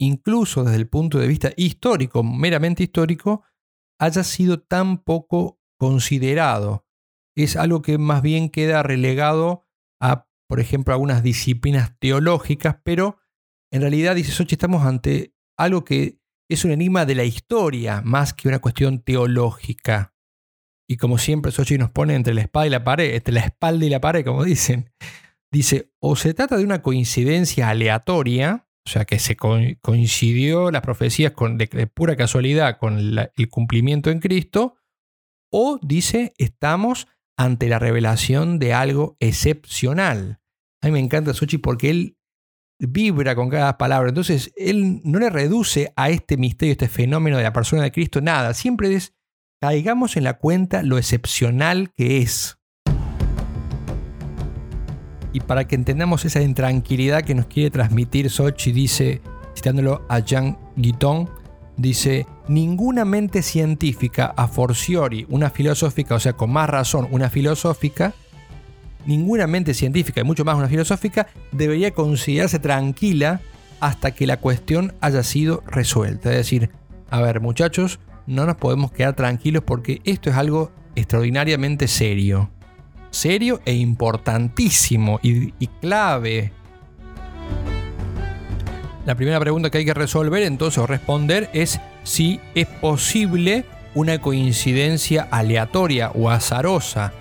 incluso 0.00 0.64
desde 0.64 0.78
el 0.78 0.88
punto 0.88 1.18
de 1.18 1.28
vista 1.28 1.52
histórico, 1.58 2.22
meramente 2.22 2.84
histórico, 2.84 3.44
haya 4.00 4.24
sido 4.24 4.60
tan 4.60 4.98
poco 4.98 5.60
considerado. 5.78 6.86
Es 7.36 7.54
algo 7.56 7.82
que 7.82 7.98
más 7.98 8.22
bien 8.22 8.48
queda 8.48 8.82
relegado 8.82 9.68
a 10.00 10.30
por 10.50 10.58
ejemplo, 10.58 10.92
algunas 10.92 11.22
disciplinas 11.22 11.96
teológicas, 12.00 12.78
pero 12.82 13.20
en 13.72 13.82
realidad, 13.82 14.16
dice 14.16 14.32
Sochi, 14.32 14.56
estamos 14.56 14.84
ante 14.84 15.32
algo 15.56 15.84
que 15.84 16.18
es 16.50 16.64
un 16.64 16.72
enigma 16.72 17.06
de 17.06 17.14
la 17.14 17.22
historia 17.22 18.02
más 18.04 18.34
que 18.34 18.48
una 18.48 18.58
cuestión 18.58 18.98
teológica. 18.98 20.12
Y 20.88 20.96
como 20.96 21.18
siempre, 21.18 21.52
Sochi 21.52 21.78
nos 21.78 21.92
pone 21.92 22.16
entre 22.16 22.34
la 22.34 22.40
espada 22.40 22.66
y 22.66 22.70
la 22.70 22.82
pared, 22.82 23.14
entre 23.14 23.32
la 23.32 23.42
espalda 23.42 23.86
y 23.86 23.90
la 23.90 24.00
pared, 24.00 24.24
como 24.24 24.42
dicen. 24.42 24.90
Dice, 25.52 25.92
o 26.00 26.16
se 26.16 26.34
trata 26.34 26.56
de 26.56 26.64
una 26.64 26.82
coincidencia 26.82 27.68
aleatoria, 27.68 28.68
o 28.90 28.92
sea, 28.92 29.04
que 29.04 29.20
se 29.20 29.36
coincidió 29.36 30.72
las 30.72 30.82
profecías 30.82 31.30
con, 31.30 31.58
de, 31.58 31.68
pura 31.86 32.16
casualidad 32.16 32.76
con 32.78 32.98
el 32.98 33.48
cumplimiento 33.48 34.10
en 34.10 34.18
Cristo, 34.18 34.78
o 35.52 35.78
dice, 35.80 36.34
estamos 36.38 37.06
ante 37.36 37.68
la 37.68 37.78
revelación 37.78 38.58
de 38.58 38.74
algo 38.74 39.16
excepcional. 39.20 40.40
A 40.82 40.88
mí 40.88 40.92
me 40.92 40.98
encanta 40.98 41.34
Sochi 41.34 41.58
porque 41.58 41.90
él 41.90 42.18
vibra 42.80 43.36
con 43.36 43.48
cada 43.48 43.78
palabra. 43.78 44.08
Entonces, 44.08 44.52
él 44.56 45.00
no 45.04 45.20
le 45.20 45.30
reduce 45.30 45.92
a 45.94 46.10
este 46.10 46.36
misterio, 46.36 46.72
este 46.72 46.88
fenómeno 46.88 47.36
de 47.36 47.44
la 47.44 47.52
persona 47.52 47.84
de 47.84 47.92
Cristo, 47.92 48.20
nada. 48.20 48.54
Siempre 48.54 48.92
es, 48.94 49.14
caigamos 49.60 50.16
en 50.16 50.24
la 50.24 50.38
cuenta 50.38 50.82
lo 50.82 50.98
excepcional 50.98 51.92
que 51.94 52.18
es. 52.18 52.58
Y 55.32 55.40
para 55.40 55.66
que 55.66 55.76
entendamos 55.76 56.24
esa 56.24 56.42
intranquilidad 56.42 57.22
que 57.22 57.34
nos 57.34 57.46
quiere 57.46 57.70
transmitir 57.70 58.30
Sochi, 58.30 58.72
dice, 58.72 59.20
citándolo 59.54 60.04
a 60.08 60.18
Jean 60.20 60.58
Guiton, 60.76 61.28
dice, 61.76 62.26
ninguna 62.48 63.04
mente 63.04 63.42
científica 63.42 64.34
a 64.36 64.48
forciori, 64.48 65.26
una 65.28 65.50
filosófica, 65.50 66.16
o 66.16 66.20
sea, 66.20 66.32
con 66.32 66.50
más 66.50 66.68
razón, 66.68 67.06
una 67.10 67.30
filosófica, 67.30 68.12
ninguna 69.06 69.46
mente 69.46 69.72
científica 69.72 70.20
y 70.20 70.24
mucho 70.24 70.44
más 70.44 70.56
una 70.56 70.68
filosófica 70.68 71.28
debería 71.52 71.92
considerarse 71.92 72.58
tranquila 72.58 73.40
hasta 73.78 74.10
que 74.10 74.26
la 74.26 74.36
cuestión 74.38 74.94
haya 75.00 75.22
sido 75.22 75.62
resuelta. 75.66 76.30
Es 76.30 76.36
decir, 76.36 76.70
a 77.08 77.20
ver 77.22 77.40
muchachos, 77.40 77.98
no 78.26 78.46
nos 78.46 78.56
podemos 78.56 78.92
quedar 78.92 79.16
tranquilos 79.16 79.62
porque 79.64 80.00
esto 80.04 80.28
es 80.28 80.36
algo 80.36 80.70
extraordinariamente 80.96 81.88
serio 81.88 82.50
serio 83.20 83.60
e 83.66 83.74
importantísimo 83.74 85.20
y, 85.22 85.66
clave. 85.80 86.52
La 89.04 89.14
primera 89.14 89.38
pregunta 89.38 89.68
que 89.68 89.78
hay 89.78 89.84
que 89.84 89.92
resolver 89.92 90.42
entonces 90.42 90.78
o 90.78 90.86
responder 90.86 91.50
es 91.52 91.80
si 92.02 92.40
es 92.54 92.66
posible 92.66 93.66
una 93.94 94.20
coincidencia 94.20 95.28
aleatoria 95.30 96.12
o 96.14 96.30
azarosa. 96.30 97.12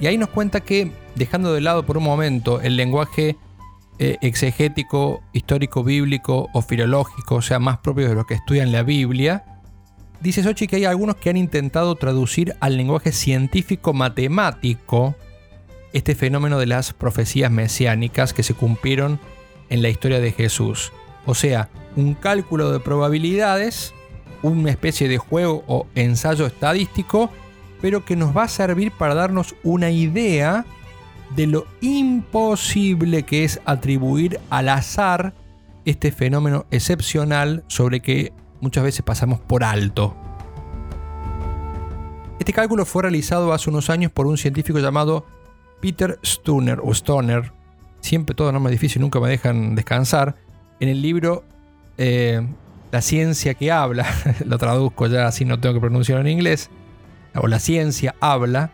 Y 0.00 0.06
ahí 0.06 0.16
nos 0.16 0.30
cuenta 0.30 0.60
que, 0.60 0.90
dejando 1.16 1.52
de 1.52 1.60
lado 1.60 1.84
por 1.84 1.98
un 1.98 2.04
momento 2.04 2.62
el 2.62 2.76
lenguaje 2.76 3.36
eh, 3.98 4.16
exegético, 4.22 5.22
histórico, 5.34 5.84
bíblico 5.84 6.48
o 6.54 6.62
filológico, 6.62 7.36
o 7.36 7.42
sea, 7.42 7.58
más 7.58 7.78
propio 7.78 8.08
de 8.08 8.14
lo 8.14 8.24
que 8.24 8.34
estudian 8.34 8.72
la 8.72 8.84
Biblia, 8.84 9.44
dice 10.20 10.42
Sochi 10.42 10.66
que 10.66 10.76
hay 10.76 10.86
algunos 10.86 11.16
que 11.16 11.28
han 11.28 11.36
intentado 11.36 11.94
traducir 11.96 12.54
al 12.60 12.78
lenguaje 12.78 13.12
científico 13.12 13.92
matemático 13.92 15.14
este 15.92 16.14
fenómeno 16.14 16.58
de 16.58 16.66
las 16.66 16.92
profecías 16.92 17.50
mesiánicas 17.50 18.32
que 18.32 18.42
se 18.42 18.54
cumplieron 18.54 19.20
en 19.68 19.82
la 19.82 19.88
historia 19.88 20.20
de 20.20 20.32
Jesús. 20.32 20.92
O 21.26 21.34
sea, 21.34 21.68
un 21.96 22.14
cálculo 22.14 22.70
de 22.70 22.80
probabilidades, 22.80 23.94
una 24.42 24.70
especie 24.70 25.08
de 25.08 25.18
juego 25.18 25.64
o 25.66 25.86
ensayo 25.94 26.46
estadístico, 26.46 27.30
pero 27.80 28.04
que 28.04 28.16
nos 28.16 28.36
va 28.36 28.44
a 28.44 28.48
servir 28.48 28.92
para 28.92 29.14
darnos 29.14 29.54
una 29.62 29.90
idea 29.90 30.64
de 31.34 31.46
lo 31.46 31.66
imposible 31.80 33.22
que 33.22 33.44
es 33.44 33.60
atribuir 33.64 34.38
al 34.50 34.68
azar 34.68 35.32
este 35.84 36.12
fenómeno 36.12 36.66
excepcional 36.70 37.64
sobre 37.66 38.00
que 38.00 38.32
muchas 38.60 38.84
veces 38.84 39.02
pasamos 39.02 39.40
por 39.40 39.64
alto. 39.64 40.14
Este 42.38 42.52
cálculo 42.52 42.84
fue 42.84 43.02
realizado 43.02 43.52
hace 43.52 43.70
unos 43.70 43.90
años 43.90 44.10
por 44.12 44.26
un 44.26 44.36
científico 44.36 44.78
llamado 44.78 45.26
Peter 45.82 46.18
Stoner 46.22 46.78
o 46.80 46.92
Stoner, 46.92 47.52
siempre 48.00 48.36
todo 48.36 48.52
nombre 48.52 48.72
difícil, 48.72 49.02
nunca 49.02 49.18
me 49.20 49.28
dejan 49.28 49.74
descansar, 49.74 50.36
en 50.80 50.88
el 50.88 51.02
libro 51.02 51.44
eh, 51.98 52.40
La 52.92 53.02
ciencia 53.02 53.54
que 53.54 53.72
habla, 53.72 54.06
lo 54.46 54.56
traduzco 54.58 55.08
ya 55.08 55.26
así 55.26 55.44
no 55.44 55.60
tengo 55.60 55.74
que 55.74 55.80
pronunciarlo 55.80 56.22
en 56.22 56.32
inglés, 56.32 56.70
o 57.34 57.48
La 57.48 57.58
ciencia 57.58 58.14
habla, 58.20 58.70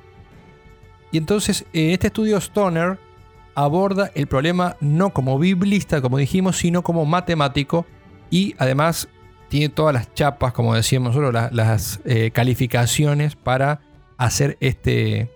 y 1.11 1.17
entonces 1.17 1.65
en 1.73 1.91
este 1.91 2.09
estudio 2.09 2.37
Stoner 2.37 2.99
aborda 3.55 4.11
el 4.15 4.27
problema 4.27 4.77
no 4.81 5.11
como 5.11 5.39
biblista, 5.39 6.03
como 6.03 6.19
dijimos, 6.19 6.59
sino 6.59 6.83
como 6.83 7.07
matemático 7.07 7.87
y 8.31 8.55
además 8.59 9.09
tiene 9.49 9.71
todas 9.71 9.95
las 9.95 10.13
chapas, 10.13 10.53
como 10.53 10.75
decíamos 10.75 11.17
nosotros, 11.17 11.51
las, 11.53 12.01
eh, 12.05 12.31
calificaciones 12.33 13.35
para 13.35 13.81
hacer 14.19 14.59
este, 14.61 15.31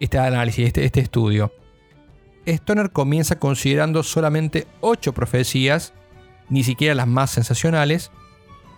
este 0.00 0.18
análisis, 0.18 0.66
este, 0.66 0.84
este 0.84 1.00
estudio. 1.00 1.52
Stoner 2.46 2.90
comienza 2.90 3.38
considerando 3.38 4.02
solamente 4.02 4.66
8 4.80 5.12
profecías, 5.12 5.92
ni 6.48 6.64
siquiera 6.64 6.94
las 6.94 7.06
más 7.06 7.30
sensacionales, 7.30 8.10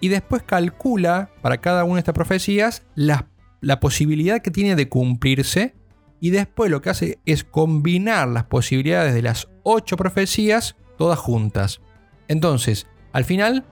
y 0.01 0.09
después 0.09 0.43
calcula 0.43 1.31
para 1.41 1.61
cada 1.61 1.85
una 1.85 1.95
de 1.95 2.01
estas 2.01 2.15
profecías 2.15 2.83
la, 2.95 3.29
la 3.61 3.81
posibilidad 3.81 4.43
que 4.43 4.51
tiene 4.51 4.77
de 4.77 4.89
cumplirse, 4.89 5.77
y 6.21 6.31
después 6.31 6.71
lo 6.71 6.83
que 6.83 6.91
hace 6.91 7.19
es 7.25 7.45
combinar 7.45 8.29
las 8.29 8.45
posibilidades 8.45 9.15
de 9.15 9.23
las 9.23 9.49
8 9.63 9.97
profecías 9.97 10.77
todas 10.99 11.19
juntas. 11.19 11.81
Entonces, 12.29 12.87
al 13.13 13.25
final, 13.25 13.65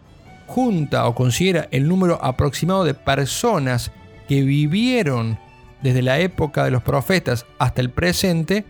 junta 0.46 1.06
o 1.06 1.14
considera 1.14 1.68
el 1.70 1.88
número 1.88 2.22
aproximado 2.24 2.84
de 2.84 2.94
personas 2.94 3.92
que 4.28 4.42
vivieron 4.42 5.38
desde 5.82 6.02
la 6.02 6.18
época 6.18 6.64
de 6.64 6.70
los 6.70 6.82
profetas 6.82 7.46
hasta 7.58 7.80
el 7.80 7.90
presente 7.90 8.64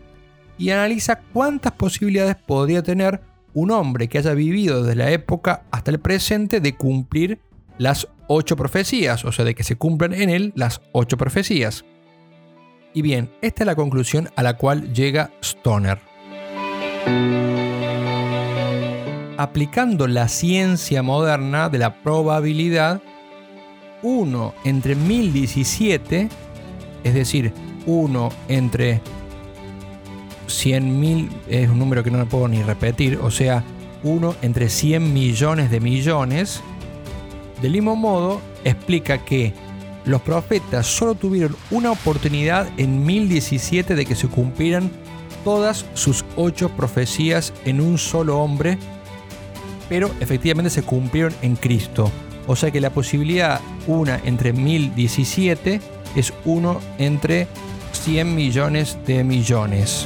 y 0.59 0.71
analiza 0.71 1.21
cuántas 1.33 1.73
posibilidades 1.73 2.37
podría 2.37 2.83
tener 2.83 3.21
un 3.55 3.71
hombre 3.71 4.09
que 4.09 4.19
haya 4.19 4.35
vivido 4.35 4.83
desde 4.83 4.97
la 4.97 5.11
época 5.11 5.63
hasta 5.71 5.91
el 5.91 6.01
presente 6.01 6.61
de 6.61 6.77
cumplir 6.77 7.41
las 7.79 8.09
ocho 8.29 8.57
profecías, 8.57 9.25
o 9.25 9.33
sea, 9.33 9.45
de 9.45 9.55
que 9.55 9.65
se 9.65 9.77
cumplan 9.77 10.13
en 10.13 10.31
él 10.31 10.53
las 10.55 10.81
ocho 10.93 11.17
profecías. 11.17 11.85
Y 12.93 13.03
bien, 13.03 13.31
esta 13.41 13.63
es 13.63 13.67
la 13.67 13.75
conclusión 13.75 14.29
a 14.37 14.43
la 14.43 14.57
cual 14.57 14.93
llega 14.93 15.31
Stoner. 15.43 15.99
Aplicando 19.37 20.07
la 20.07 20.29
ciencia 20.29 21.03
moderna 21.03 21.71
de 21.71 21.79
la 21.79 22.03
probabilidad, 22.03 23.01
1 24.03 24.55
entre 24.65 24.95
1017 24.95 26.29
es 27.05 27.15
decir, 27.15 27.53
1 27.87 28.29
entre 28.49 29.01
100.000 30.49 31.29
es 31.49 31.69
un 31.69 31.79
número 31.79 32.03
que 32.03 32.11
no 32.11 32.19
me 32.19 32.27
puedo 32.27 32.49
ni 32.49 32.63
repetir, 32.63 33.19
o 33.23 33.31
sea, 33.31 33.65
1 34.03 34.37
entre 34.43 34.69
100 34.69 35.13
millones 35.13 35.71
de 35.71 35.81
millones. 35.81 36.63
Del 37.63 37.73
mismo 37.73 37.97
modo, 37.97 38.41
explica 38.65 39.19
que 39.25 39.53
los 40.05 40.23
profetas 40.23 40.87
solo 40.87 41.15
tuvieron 41.15 41.57
una 41.71 41.93
oportunidad 41.93 42.69
en 42.79 43.05
1017 43.05 43.95
de 43.95 44.07
que 44.07 44.15
se 44.15 44.29
cumplieran 44.29 44.91
todas 45.45 45.87
sus 45.95 46.25
ocho 46.37 46.71
profecías 46.71 47.53
en 47.65 47.81
un 47.81 47.99
solo 47.99 48.39
hombre, 48.39 48.79
pero 49.89 50.11
efectivamente 50.21 50.71
se 50.71 50.83
cumplieron 50.83 51.35
en 51.43 51.57
Cristo. 51.57 52.11
O 52.47 52.57
sea 52.57 52.71
que 52.71 52.81
la 52.81 52.91
posibilidad 52.91 53.61
una 53.87 54.21
entre 54.25 54.53
1017 54.53 55.81
es 56.15 56.33
1 56.45 56.81
entre 56.99 57.47
100 57.93 58.35
millones 58.35 58.99
de 59.07 59.25
millones. 59.25 60.05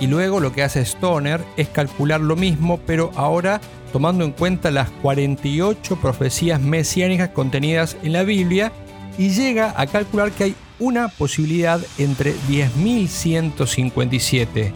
Y 0.00 0.08
luego 0.08 0.40
lo 0.40 0.52
que 0.52 0.64
hace 0.64 0.80
Stoner 0.80 1.40
es 1.56 1.68
calcular 1.68 2.20
lo 2.20 2.34
mismo, 2.34 2.80
pero 2.86 3.12
ahora 3.14 3.60
tomando 3.92 4.24
en 4.24 4.32
cuenta 4.32 4.72
las 4.72 4.90
48 4.90 6.00
profecías 6.00 6.60
mesiánicas 6.60 7.28
contenidas 7.28 7.96
en 8.02 8.14
la 8.14 8.24
Biblia 8.24 8.72
y 9.16 9.30
llega 9.30 9.72
a 9.76 9.86
calcular 9.86 10.32
que 10.32 10.42
hay 10.44 10.56
una 10.80 11.06
posibilidad 11.08 11.80
entre 11.98 12.34
10.157. 12.48 14.72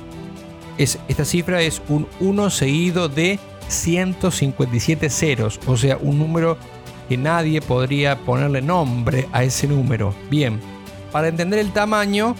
Es, 0.79 1.01
esta 1.09 1.25
cifra 1.25 1.61
es 1.63 1.83
un 1.89 2.07
1 2.21 2.51
seguido 2.51 3.09
de 3.09 3.41
157 3.69 5.11
ceros, 5.11 5.59
o 5.67 5.77
sea, 5.77 5.97
un 5.97 6.21
número 6.21 6.57
que 7.09 7.17
nadie 7.17 7.61
podría 7.61 8.19
ponerle 8.19 8.63
nombre 8.63 9.29
a 9.33 9.45
ese 9.45 9.67
número. 9.67 10.15
Bien, 10.31 10.61
para 11.13 11.29
entender 11.29 11.59
el 11.59 11.73
tamaño, 11.73 12.35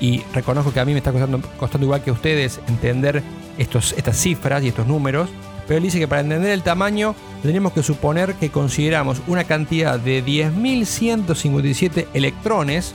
y 0.00 0.22
reconozco 0.32 0.72
que 0.72 0.80
a 0.80 0.84
mí 0.84 0.92
me 0.92 0.98
está 0.98 1.12
costando, 1.12 1.84
igual 1.84 2.02
que 2.02 2.10
a 2.10 2.12
ustedes 2.12 2.60
entender 2.68 3.22
estos, 3.58 3.92
estas 3.92 4.16
cifras 4.16 4.62
y 4.62 4.68
estos 4.68 4.86
números, 4.86 5.28
pero 5.66 5.78
él 5.78 5.84
dice 5.84 5.98
que 5.98 6.08
para 6.08 6.22
entender 6.22 6.50
el 6.50 6.62
tamaño 6.62 7.14
tenemos 7.42 7.72
que 7.72 7.82
suponer 7.82 8.34
que 8.34 8.50
consideramos 8.50 9.22
una 9.26 9.44
cantidad 9.44 9.98
de 9.98 10.24
10.157 10.24 12.08
electrones 12.14 12.94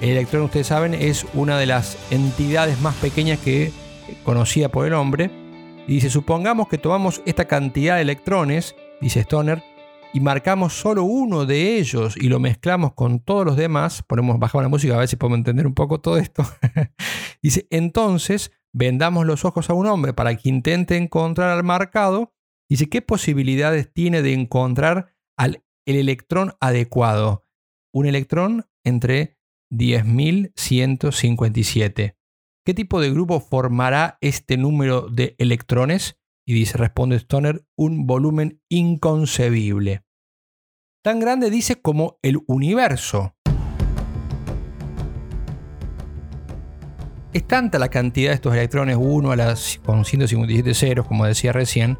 El 0.00 0.10
electrón, 0.10 0.42
ustedes 0.42 0.66
saben, 0.66 0.92
es 0.92 1.26
una 1.32 1.58
de 1.58 1.66
las 1.66 1.96
entidades 2.10 2.80
más 2.80 2.94
pequeñas 2.96 3.38
que 3.38 3.72
conocida 4.24 4.68
por 4.68 4.86
el 4.86 4.92
hombre. 4.92 5.30
Y 5.86 5.94
dice, 5.94 6.10
supongamos 6.10 6.68
que 6.68 6.76
tomamos 6.76 7.22
esta 7.24 7.46
cantidad 7.46 7.96
de 7.96 8.02
electrones, 8.02 8.76
dice 9.00 9.20
Stoner, 9.20 9.62
y 10.12 10.20
marcamos 10.20 10.74
solo 10.74 11.04
uno 11.04 11.46
de 11.46 11.78
ellos 11.78 12.16
y 12.16 12.28
lo 12.28 12.40
mezclamos 12.40 12.94
con 12.94 13.20
todos 13.20 13.44
los 13.44 13.56
demás, 13.56 14.02
ponemos, 14.02 14.38
bajamos 14.38 14.64
la 14.64 14.68
música 14.68 14.94
a 14.94 14.98
ver 14.98 15.08
si 15.08 15.16
podemos 15.16 15.38
entender 15.38 15.66
un 15.66 15.74
poco 15.74 16.00
todo 16.00 16.16
esto. 16.16 16.44
dice, 17.42 17.66
entonces 17.70 18.52
vendamos 18.72 19.26
los 19.26 19.44
ojos 19.44 19.68
a 19.70 19.74
un 19.74 19.86
hombre 19.86 20.12
para 20.12 20.34
que 20.36 20.48
intente 20.48 20.96
encontrar 20.96 21.50
al 21.50 21.64
marcado. 21.64 22.32
Dice, 22.68 22.88
¿qué 22.88 23.02
posibilidades 23.02 23.92
tiene 23.92 24.22
de 24.22 24.32
encontrar 24.32 25.14
al, 25.36 25.64
el 25.86 25.96
electrón 25.96 26.54
adecuado? 26.60 27.42
Un 27.92 28.06
electrón 28.06 28.66
entre 28.84 29.38
10.157. 29.72 32.16
¿Qué 32.64 32.74
tipo 32.74 33.00
de 33.00 33.10
grupo 33.10 33.40
formará 33.40 34.18
este 34.20 34.56
número 34.56 35.08
de 35.08 35.34
electrones? 35.38 36.16
Y 36.48 36.54
dice, 36.54 36.78
responde 36.78 37.16
Stoner, 37.16 37.66
un 37.76 38.06
volumen 38.06 38.62
inconcebible. 38.68 40.04
Tan 41.02 41.18
grande 41.18 41.50
dice 41.50 41.82
como 41.82 42.20
el 42.22 42.38
universo. 42.46 43.34
Es 47.32 47.46
tanta 47.48 47.80
la 47.80 47.88
cantidad 47.88 48.30
de 48.30 48.36
estos 48.36 48.54
electrones, 48.54 48.96
1 48.98 49.32
a 49.32 49.36
las, 49.36 49.80
con 49.84 50.04
157 50.04 50.72
ceros, 50.74 51.08
como 51.08 51.26
decía 51.26 51.52
recién, 51.52 51.98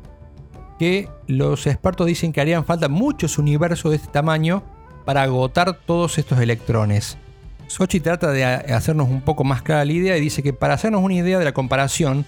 que 0.78 1.08
los 1.26 1.66
expertos 1.66 2.06
dicen 2.06 2.32
que 2.32 2.40
harían 2.40 2.64
falta 2.64 2.88
muchos 2.88 3.38
universos 3.38 3.90
de 3.90 3.96
este 3.96 4.12
tamaño 4.12 4.62
para 5.04 5.22
agotar 5.22 5.76
todos 5.76 6.18
estos 6.18 6.38
electrones. 6.38 7.18
Sochi 7.66 7.98
trata 7.98 8.30
de 8.30 8.44
hacernos 8.44 9.08
un 9.08 9.22
poco 9.22 9.42
más 9.42 9.62
clara 9.62 9.84
la 9.84 9.92
idea 9.92 10.16
y 10.16 10.20
dice 10.20 10.44
que 10.44 10.52
para 10.52 10.74
hacernos 10.74 11.02
una 11.02 11.14
idea 11.14 11.40
de 11.40 11.44
la 11.44 11.52
comparación, 11.52 12.24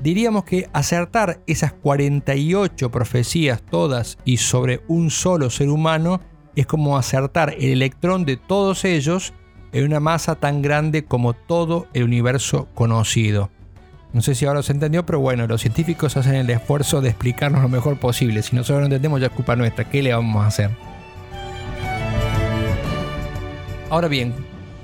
diríamos 0.00 0.44
que 0.44 0.68
acertar 0.72 1.40
esas 1.46 1.72
48 1.72 2.90
profecías 2.90 3.62
todas 3.62 4.18
y 4.24 4.38
sobre 4.38 4.82
un 4.88 5.10
solo 5.10 5.50
ser 5.50 5.68
humano 5.68 6.20
es 6.54 6.66
como 6.66 6.96
acertar 6.96 7.54
el 7.58 7.72
electrón 7.72 8.24
de 8.24 8.36
todos 8.36 8.84
ellos 8.84 9.34
en 9.72 9.84
una 9.84 10.00
masa 10.00 10.36
tan 10.36 10.62
grande 10.62 11.04
como 11.04 11.34
todo 11.34 11.86
el 11.92 12.04
universo 12.04 12.68
conocido. 12.74 13.50
No 14.12 14.22
sé 14.22 14.34
si 14.34 14.46
ahora 14.46 14.62
se 14.62 14.72
entendió, 14.72 15.04
pero 15.04 15.20
bueno, 15.20 15.46
los 15.46 15.60
científicos 15.60 16.16
hacen 16.16 16.36
el 16.36 16.48
esfuerzo 16.48 17.02
de 17.02 17.10
explicarnos 17.10 17.60
lo 17.60 17.68
mejor 17.68 17.98
posible. 17.98 18.42
Si 18.42 18.56
nosotros 18.56 18.80
no 18.80 18.86
entendemos, 18.86 19.20
ya 19.20 19.26
es 19.26 19.32
culpa 19.32 19.56
nuestra. 19.56 19.84
¿Qué 19.90 20.02
le 20.02 20.14
vamos 20.14 20.42
a 20.42 20.46
hacer? 20.46 20.70
Ahora 23.90 24.08
bien, 24.08 24.34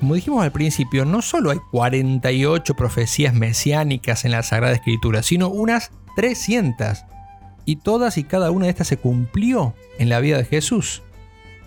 como 0.03 0.15
dijimos 0.15 0.43
al 0.43 0.51
principio, 0.51 1.05
no 1.05 1.21
solo 1.21 1.49
hay 1.49 1.59
48 1.71 2.73
profecías 2.73 3.33
mesiánicas 3.33 4.25
en 4.25 4.31
la 4.31 4.43
Sagrada 4.43 4.73
Escritura, 4.73 5.23
sino 5.23 5.47
unas 5.47 5.91
300. 6.17 7.05
Y 7.63 7.77
todas 7.77 8.17
y 8.17 8.25
cada 8.25 8.51
una 8.51 8.65
de 8.65 8.71
estas 8.71 8.87
se 8.87 8.97
cumplió 8.97 9.73
en 9.99 10.09
la 10.09 10.19
vida 10.19 10.37
de 10.37 10.43
Jesús. 10.43 11.03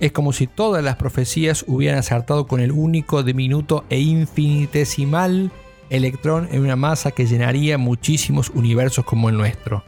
Es 0.01 0.13
como 0.13 0.35
si 0.35 0.47
todas 0.47 0.85
las 0.85 0.97
profecías 0.97 1.65
hubieran 1.67 1.99
acertado 1.99 2.47
con 2.47 2.61
el 2.61 2.73
único 2.73 3.23
diminuto 3.23 3.87
e 3.89 4.01
infinitesimal 4.01 5.51
electrón 5.89 6.47
en 6.53 6.61
una 6.61 6.77
masa 6.77 7.13
que 7.13 7.25
llenaría 7.25 7.79
muchísimos 7.79 8.51
universos 8.51 9.07
como 9.07 9.31
el 9.31 9.39
nuestro. 9.39 9.83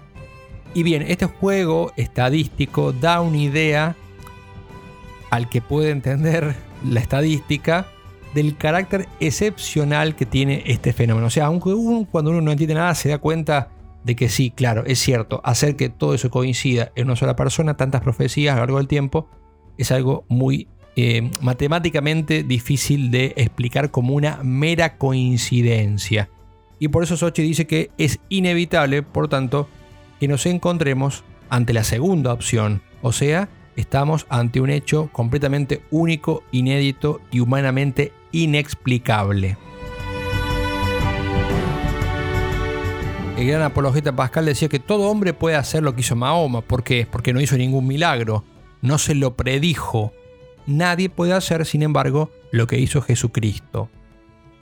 Y 0.72 0.84
bien, 0.84 1.02
este 1.02 1.26
juego 1.26 1.92
estadístico 1.96 2.94
da 2.94 3.20
una 3.20 3.36
idea 3.36 3.94
al 5.28 5.50
que 5.50 5.60
puede 5.60 5.90
entender 5.90 6.56
la 6.82 7.00
estadística 7.00 7.88
del 8.38 8.56
carácter 8.56 9.08
excepcional 9.18 10.14
que 10.14 10.24
tiene 10.24 10.62
este 10.66 10.92
fenómeno. 10.92 11.26
O 11.26 11.30
sea, 11.30 11.46
aunque 11.46 11.70
uno, 11.70 12.06
cuando 12.08 12.30
uno 12.30 12.40
no 12.40 12.52
entiende 12.52 12.74
nada 12.74 12.94
se 12.94 13.08
da 13.08 13.18
cuenta 13.18 13.70
de 14.04 14.14
que 14.14 14.28
sí, 14.28 14.52
claro, 14.52 14.84
es 14.86 15.00
cierto, 15.00 15.40
hacer 15.42 15.74
que 15.74 15.88
todo 15.88 16.14
eso 16.14 16.30
coincida 16.30 16.92
en 16.94 17.06
una 17.06 17.16
sola 17.16 17.34
persona, 17.34 17.76
tantas 17.76 18.00
profecías 18.00 18.52
a 18.52 18.54
lo 18.54 18.62
largo 18.62 18.78
del 18.78 18.86
tiempo, 18.86 19.28
es 19.76 19.90
algo 19.90 20.24
muy 20.28 20.68
eh, 20.94 21.32
matemáticamente 21.40 22.44
difícil 22.44 23.10
de 23.10 23.34
explicar 23.36 23.90
como 23.90 24.14
una 24.14 24.38
mera 24.44 24.98
coincidencia. 24.98 26.30
Y 26.78 26.88
por 26.88 27.02
eso 27.02 27.16
Sochi 27.16 27.42
dice 27.42 27.66
que 27.66 27.90
es 27.98 28.20
inevitable, 28.28 29.02
por 29.02 29.26
tanto, 29.26 29.68
que 30.20 30.28
nos 30.28 30.46
encontremos 30.46 31.24
ante 31.50 31.72
la 31.72 31.82
segunda 31.82 32.32
opción, 32.32 32.82
o 33.02 33.10
sea, 33.10 33.48
estamos 33.74 34.26
ante 34.28 34.60
un 34.60 34.70
hecho 34.70 35.08
completamente 35.12 35.82
único, 35.90 36.44
inédito 36.52 37.20
y 37.32 37.40
humanamente 37.40 38.12
inexplicable. 38.32 39.56
El 43.36 43.46
gran 43.46 43.62
apologeta 43.62 44.16
Pascal 44.16 44.46
decía 44.46 44.68
que 44.68 44.80
todo 44.80 45.08
hombre 45.08 45.32
puede 45.32 45.54
hacer 45.54 45.84
lo 45.84 45.94
que 45.94 46.00
hizo 46.00 46.16
Mahoma. 46.16 46.60
¿Por 46.60 46.82
qué? 46.82 47.06
Porque 47.08 47.32
no 47.32 47.40
hizo 47.40 47.56
ningún 47.56 47.86
milagro. 47.86 48.42
No 48.82 48.98
se 48.98 49.14
lo 49.14 49.36
predijo. 49.36 50.12
Nadie 50.66 51.08
puede 51.08 51.32
hacer, 51.32 51.64
sin 51.64 51.82
embargo, 51.82 52.32
lo 52.50 52.66
que 52.66 52.80
hizo 52.80 53.00
Jesucristo. 53.00 53.88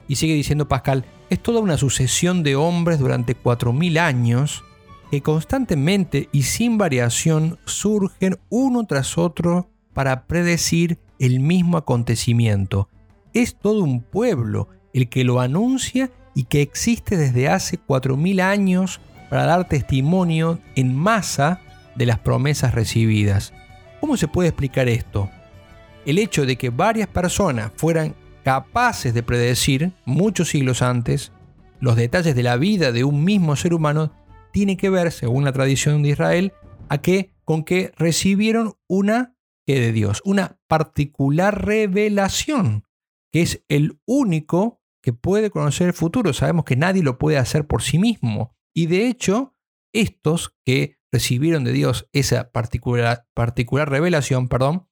Y 0.09 0.16
sigue 0.16 0.35
diciendo 0.35 0.68
Pascal, 0.68 1.07
es 1.31 1.42
toda 1.42 1.61
una 1.61 1.79
sucesión 1.79 2.42
de 2.42 2.55
hombres 2.55 2.98
durante 2.98 3.35
4.000 3.35 3.98
años 3.98 4.62
que 5.11 5.22
constantemente 5.22 6.29
y 6.33 6.42
sin 6.42 6.79
variación 6.79 7.59
surgen 7.64 8.38
uno 8.50 8.85
tras 8.85 9.16
otro 9.18 9.70
para 9.94 10.26
predecir 10.26 10.98
el 11.18 11.40
mismo 11.40 11.79
acontecimiento. 11.79 12.88
Es 13.37 13.55
todo 13.55 13.85
un 13.85 14.01
pueblo 14.01 14.70
el 14.94 15.11
que 15.11 15.22
lo 15.22 15.40
anuncia 15.40 16.11
y 16.35 16.44
que 16.44 16.62
existe 16.62 17.18
desde 17.18 17.51
hace 17.51 17.79
4.000 17.79 18.40
años 18.40 18.99
para 19.29 19.44
dar 19.44 19.68
testimonio 19.68 20.59
en 20.75 20.96
masa 20.96 21.61
de 21.96 22.07
las 22.07 22.18
promesas 22.18 22.75
recibidas. 22.75 23.53
¿Cómo 24.01 24.16
se 24.16 24.27
puede 24.27 24.49
explicar 24.49 24.88
esto? 24.88 25.29
El 26.07 26.16
hecho 26.16 26.46
de 26.46 26.57
que 26.57 26.70
varias 26.70 27.09
personas 27.09 27.72
fueran 27.77 28.14
capaces 28.42 29.12
de 29.12 29.22
predecir 29.22 29.92
muchos 30.07 30.49
siglos 30.49 30.81
antes 30.81 31.31
los 31.79 31.94
detalles 31.94 32.35
de 32.35 32.42
la 32.42 32.57
vida 32.57 32.90
de 32.90 33.05
un 33.05 33.22
mismo 33.22 33.55
ser 33.55 33.75
humano 33.75 34.14
tiene 34.51 34.79
que 34.79 34.88
ver, 34.88 35.12
según 35.12 35.44
la 35.44 35.53
tradición 35.53 36.03
de 36.03 36.09
Israel, 36.09 36.55
a 36.88 37.03
que, 37.03 37.35
con 37.44 37.64
que 37.64 37.92
recibieron 37.99 38.77
una 38.87 39.37
que 39.66 39.79
de 39.79 39.92
Dios, 39.92 40.22
una 40.25 40.57
particular 40.68 41.66
revelación, 41.66 42.86
que 43.37 43.42
es 43.42 43.62
el 43.68 44.01
único 44.07 44.81
que 45.05 45.12
puede 45.12 45.51
conocer 45.51 45.88
el 45.88 45.92
futuro. 45.92 46.33
Sabemos 46.33 46.64
que 46.64 46.75
nadie 46.75 47.03
lo 47.03 47.18
puede 47.18 47.37
hacer 47.37 47.66
por 47.66 47.83
sí 47.83 47.99
mismo. 47.99 48.57
Y 48.75 48.87
de 48.87 49.09
hecho, 49.09 49.55
estos 49.94 50.57
que 50.64 50.96
recibieron 51.12 51.62
de 51.62 51.72
Dios 51.72 52.09
esa 52.14 52.51
particular, 52.51 53.27
revelación, 53.90 54.49
perdón, 54.49 54.88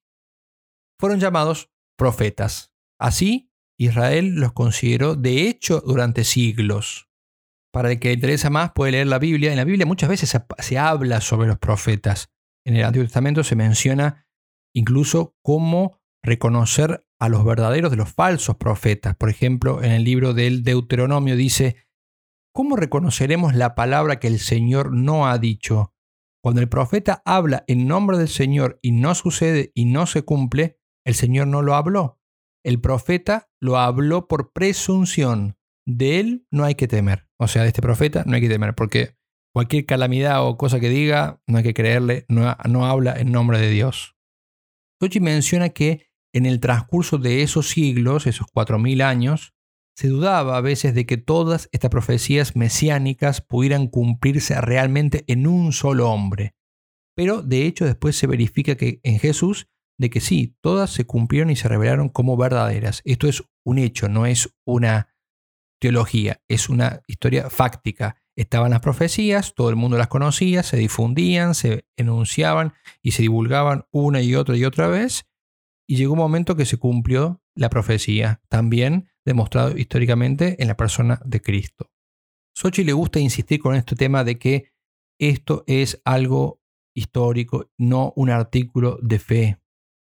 fueron 1.01 1.21
llamados 1.21 1.73
profetas. 1.97 2.71
Así, 3.01 3.51
Israel 3.81 4.35
los 4.35 4.53
consideró 4.53 5.15
de 5.15 5.49
hecho 5.49 5.81
durante 5.81 6.23
siglos. 6.23 7.09
Para 7.73 7.93
el 7.93 7.99
que 7.99 8.09
le 8.09 8.15
interesa 8.17 8.51
más 8.51 8.73
puede 8.73 8.93
leer 8.93 9.07
la 9.07 9.19
Biblia. 9.19 9.53
En 9.53 9.57
la 9.57 9.65
Biblia 9.65 9.87
muchas 9.87 10.11
veces 10.11 10.39
se, 10.59 10.79
habla 10.79 11.23
sobre 11.23 11.49
los 11.49 11.57
profetas. 11.57 12.29
En 12.67 12.77
el 12.77 12.85
Antiguo 12.85 13.07
Testamento 13.07 13.43
se 13.43 13.57
menciona 13.57 14.27
incluso 14.75 15.35
cómo 15.43 15.99
reconocer 16.23 17.07
a 17.25 17.29
los 17.29 17.45
verdaderos 17.45 17.91
de 17.91 17.97
los 17.97 18.13
falsos 18.13 18.57
profetas. 18.57 19.17
Por 19.17 19.31
ejemplo, 19.31 19.83
en 19.83 19.93
el 19.93 20.05
libro 20.05 20.35
del 20.35 20.63
Deuteronomio 20.63 21.37
dice, 21.37 21.77
¿cómo 22.53 22.77
reconoceremos 22.77 23.55
la 23.55 23.75
palabra 23.75 24.21
que 24.21 24.29
el 24.29 24.39
Señor 24.39 24.93
no 24.93 25.27
ha 25.27 25.39
dicho? 25.39 25.95
Cuando 26.43 26.61
el 26.61 26.69
profeta 26.69 27.23
habla 27.25 27.65
en 27.67 27.87
nombre 27.87 28.19
del 28.19 28.29
Señor 28.29 28.79
y 28.83 28.93
no 28.93 29.15
sucede 29.15 29.73
y 29.75 29.87
no 29.87 30.07
se 30.07 30.23
cumple, 30.23 30.79
el 31.05 31.15
Señor 31.15 31.47
no 31.47 31.63
lo 31.63 31.75
habló. 31.75 32.21
El 32.65 32.81
profeta 32.81 33.51
lo 33.61 33.79
habló 33.79 34.29
por 34.29 34.53
presunción. 34.53 35.57
De 35.87 36.21
él 36.21 36.47
no 36.51 36.65
hay 36.65 36.75
que 36.75 36.89
temer 36.89 37.25
o 37.45 37.49
sea, 37.49 37.63
de 37.63 37.69
este 37.69 37.83
profeta, 37.83 38.25
no 38.27 38.35
hay 38.35 38.41
que 38.41 38.49
temer, 38.49 38.75
porque 38.75 39.17
cualquier 39.53 39.87
calamidad 39.87 40.47
o 40.47 40.57
cosa 40.57 40.81
que 40.81 40.89
diga, 40.89 41.41
no 41.47 41.59
hay 41.59 41.65
que 41.65 41.75
creerle, 41.75 42.27
no, 42.29 42.87
habla 42.87 43.15
en 43.19 43.33
nombre 43.33 43.59
de 43.59 43.71
Dios. 43.71 44.17
Sochi 45.01 45.21
menciona 45.21 45.69
que 45.71 46.11
en 46.35 46.45
el 46.45 46.61
transcurso 46.61 47.17
de 47.17 47.43
esos 47.43 47.71
siglos, 47.71 48.27
esos 48.27 48.47
cuatro 48.53 48.79
mil 48.79 49.01
años, 49.01 49.55
se 49.97 50.09
dudaba 50.09 50.57
a 50.57 50.61
veces 50.61 50.95
de 50.95 51.07
que 51.07 51.17
todas 51.17 51.69
estas 51.73 51.91
profecías 51.91 52.57
mesiánicas 52.57 53.41
pudieran 53.41 53.87
cumplirse 53.87 54.61
realmente 54.61 55.25
en 55.29 55.47
un 55.47 55.73
solo 55.73 56.11
hombre. 56.11 56.55
Pero 57.17 57.43
de 57.43 57.65
hecho 57.65 57.85
después 57.85 58.17
se 58.17 58.27
verifica 58.27 58.75
que 58.75 59.01
en 59.05 59.21
Jesús 59.21 59.69
de 59.99 60.11
que 60.11 60.21
sí, 60.21 60.57
todas 60.61 60.91
se 60.91 61.07
cumplieron 61.07 61.51
y 61.51 61.57
se 61.57 61.69
revelaron 61.69 62.09
como 62.09 62.37
verdaderas. 62.37 63.01
Esto 63.05 63.29
es 63.29 63.45
un 63.65 63.79
hecho, 63.79 64.09
no 64.09 64.27
es 64.27 64.53
una 64.65 65.15
teología, 65.81 66.43
es 66.49 66.69
una 66.69 67.03
historia 67.07 67.51
fáctica. 67.51 68.17
Estaban 68.37 68.73
las 68.73 68.81
profecías, 68.81 69.55
todo 69.55 69.71
el 69.71 69.77
mundo 69.77 69.97
las 69.97 70.09
conocía, 70.09 70.65
se 70.65 70.77
difundían, 70.77 71.55
se 71.55 71.87
enunciaban 71.97 72.73
y 73.03 73.13
se 73.13 73.23
divulgaban 73.23 73.85
una 73.93 74.21
y 74.21 74.35
otra 74.35 74.57
y 74.57 74.65
otra 74.65 74.89
vez. 74.89 75.27
Y 75.87 75.97
llegó 75.97 76.15
un 76.15 76.19
momento 76.19 76.57
que 76.57 76.65
se 76.65 76.79
cumplió 76.79 77.43
la 77.55 77.71
profecía, 77.71 78.43
también 78.49 79.09
demostrado 79.25 79.77
históricamente 79.77 80.61
en 80.63 80.69
la 80.69 80.77
persona 80.77 81.21
de 81.25 81.41
Cristo. 81.41 81.91
Sochi 82.55 82.85
le 82.85 82.93
gusta 82.93 83.21
insistir 83.21 83.61
con 83.61 83.75
este 83.75 83.97
tema 83.97 84.25
de 84.25 84.39
que 84.39 84.73
esto 85.19 85.65
es 85.67 86.01
algo 86.05 86.63
histórico, 86.95 87.71
no 87.79 88.13
un 88.17 88.31
artículo 88.31 88.99
de 89.03 89.19
fe. 89.19 89.61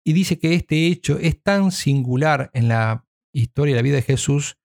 Y 0.03 0.13
dice 0.13 0.39
que 0.39 0.55
este 0.55 0.87
hecho 0.87 1.17
es 1.19 1.41
tan 1.41 1.71
singular 1.71 2.49
en 2.53 2.67
la 2.67 3.05
historia 3.33 3.73
y 3.73 3.75
la 3.75 3.83
vida 3.83 3.95
de 3.97 4.01
Jesús 4.01 4.57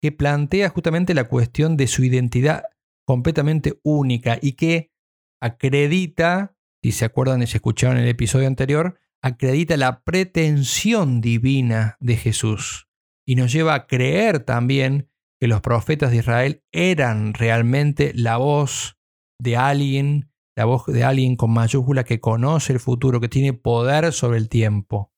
que 0.00 0.12
plantea 0.12 0.68
justamente 0.68 1.14
la 1.14 1.24
cuestión 1.24 1.76
de 1.76 1.88
su 1.88 2.04
identidad 2.04 2.64
completamente 3.04 3.80
única 3.82 4.38
y 4.40 4.52
que 4.52 4.92
acredita, 5.40 6.56
si 6.82 6.92
se 6.92 7.04
acuerdan 7.04 7.42
y 7.42 7.46
se 7.46 7.56
escucharon 7.56 7.96
en 7.96 8.04
el 8.04 8.10
episodio 8.10 8.46
anterior, 8.46 9.00
acredita 9.22 9.76
la 9.76 10.02
pretensión 10.02 11.20
divina 11.20 11.96
de 12.00 12.16
Jesús 12.16 12.88
y 13.26 13.34
nos 13.34 13.52
lleva 13.52 13.74
a 13.74 13.86
creer 13.86 14.40
también 14.40 15.10
que 15.40 15.48
los 15.48 15.60
profetas 15.60 16.10
de 16.10 16.18
Israel 16.18 16.62
eran 16.72 17.34
realmente 17.34 18.12
la 18.14 18.38
voz 18.38 18.96
de 19.40 19.56
alguien, 19.56 20.32
la 20.56 20.64
voz 20.64 20.86
de 20.86 21.04
alguien 21.04 21.36
con 21.36 21.52
mayúscula 21.52 22.04
que 22.04 22.20
conoce 22.20 22.72
el 22.72 22.80
futuro, 22.80 23.20
que 23.20 23.28
tiene 23.28 23.52
poder 23.52 24.12
sobre 24.12 24.38
el 24.38 24.48
tiempo. 24.48 25.12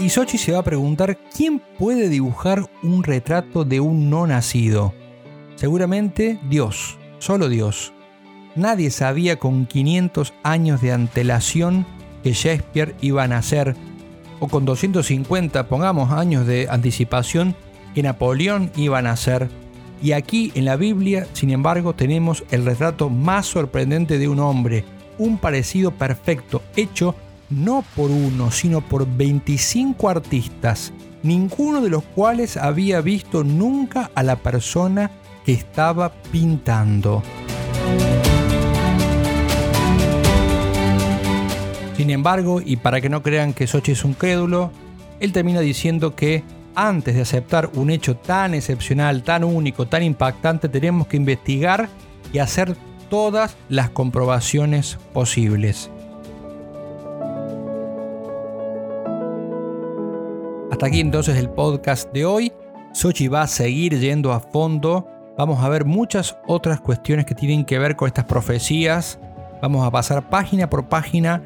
Y 0.00 0.10
Sochi 0.10 0.38
se 0.38 0.52
va 0.52 0.60
a 0.60 0.64
preguntar 0.64 1.18
quién 1.36 1.60
puede 1.78 2.08
dibujar 2.08 2.64
un 2.82 3.04
retrato 3.04 3.64
de 3.64 3.80
un 3.80 4.08
no 4.08 4.26
nacido. 4.26 4.94
Seguramente 5.56 6.40
Dios, 6.48 6.98
solo 7.18 7.48
Dios. 7.48 7.92
Nadie 8.58 8.90
sabía 8.90 9.38
con 9.38 9.66
500 9.66 10.34
años 10.42 10.80
de 10.80 10.90
antelación 10.90 11.86
que 12.24 12.32
Shakespeare 12.32 12.96
iba 13.00 13.22
a 13.22 13.28
nacer, 13.28 13.76
o 14.40 14.48
con 14.48 14.64
250, 14.64 15.68
pongamos, 15.68 16.10
años 16.10 16.44
de 16.44 16.66
anticipación, 16.68 17.54
que 17.94 18.02
Napoleón 18.02 18.72
iba 18.74 18.98
a 18.98 19.02
nacer. 19.02 19.48
Y 20.02 20.10
aquí 20.10 20.50
en 20.56 20.64
la 20.64 20.74
Biblia, 20.74 21.28
sin 21.34 21.50
embargo, 21.50 21.94
tenemos 21.94 22.42
el 22.50 22.64
retrato 22.64 23.10
más 23.10 23.46
sorprendente 23.46 24.18
de 24.18 24.26
un 24.26 24.40
hombre, 24.40 24.84
un 25.18 25.38
parecido 25.38 25.92
perfecto, 25.92 26.60
hecho 26.74 27.14
no 27.50 27.84
por 27.94 28.10
uno, 28.10 28.50
sino 28.50 28.80
por 28.80 29.06
25 29.06 30.08
artistas, 30.08 30.92
ninguno 31.22 31.80
de 31.80 31.90
los 31.90 32.02
cuales 32.02 32.56
había 32.56 33.02
visto 33.02 33.44
nunca 33.44 34.10
a 34.16 34.24
la 34.24 34.34
persona 34.34 35.12
que 35.44 35.52
estaba 35.52 36.12
pintando. 36.32 37.22
Sin 41.98 42.10
embargo, 42.10 42.62
y 42.64 42.76
para 42.76 43.00
que 43.00 43.08
no 43.08 43.24
crean 43.24 43.52
que 43.52 43.66
Sochi 43.66 43.90
es 43.90 44.04
un 44.04 44.14
crédulo, 44.14 44.70
él 45.18 45.32
termina 45.32 45.58
diciendo 45.58 46.14
que 46.14 46.44
antes 46.76 47.16
de 47.16 47.22
aceptar 47.22 47.70
un 47.74 47.90
hecho 47.90 48.14
tan 48.16 48.54
excepcional, 48.54 49.24
tan 49.24 49.42
único, 49.42 49.88
tan 49.88 50.04
impactante, 50.04 50.68
tenemos 50.68 51.08
que 51.08 51.16
investigar 51.16 51.88
y 52.32 52.38
hacer 52.38 52.76
todas 53.10 53.56
las 53.68 53.90
comprobaciones 53.90 54.96
posibles. 55.12 55.90
Hasta 60.70 60.86
aquí 60.86 61.00
entonces 61.00 61.36
el 61.36 61.50
podcast 61.50 62.12
de 62.12 62.24
hoy. 62.24 62.52
Sochi 62.92 63.26
va 63.26 63.42
a 63.42 63.48
seguir 63.48 63.98
yendo 63.98 64.32
a 64.32 64.38
fondo. 64.38 65.08
Vamos 65.36 65.64
a 65.64 65.68
ver 65.68 65.84
muchas 65.84 66.36
otras 66.46 66.80
cuestiones 66.80 67.26
que 67.26 67.34
tienen 67.34 67.64
que 67.64 67.80
ver 67.80 67.96
con 67.96 68.06
estas 68.06 68.26
profecías. 68.26 69.18
Vamos 69.60 69.84
a 69.84 69.90
pasar 69.90 70.30
página 70.30 70.70
por 70.70 70.88
página 70.88 71.42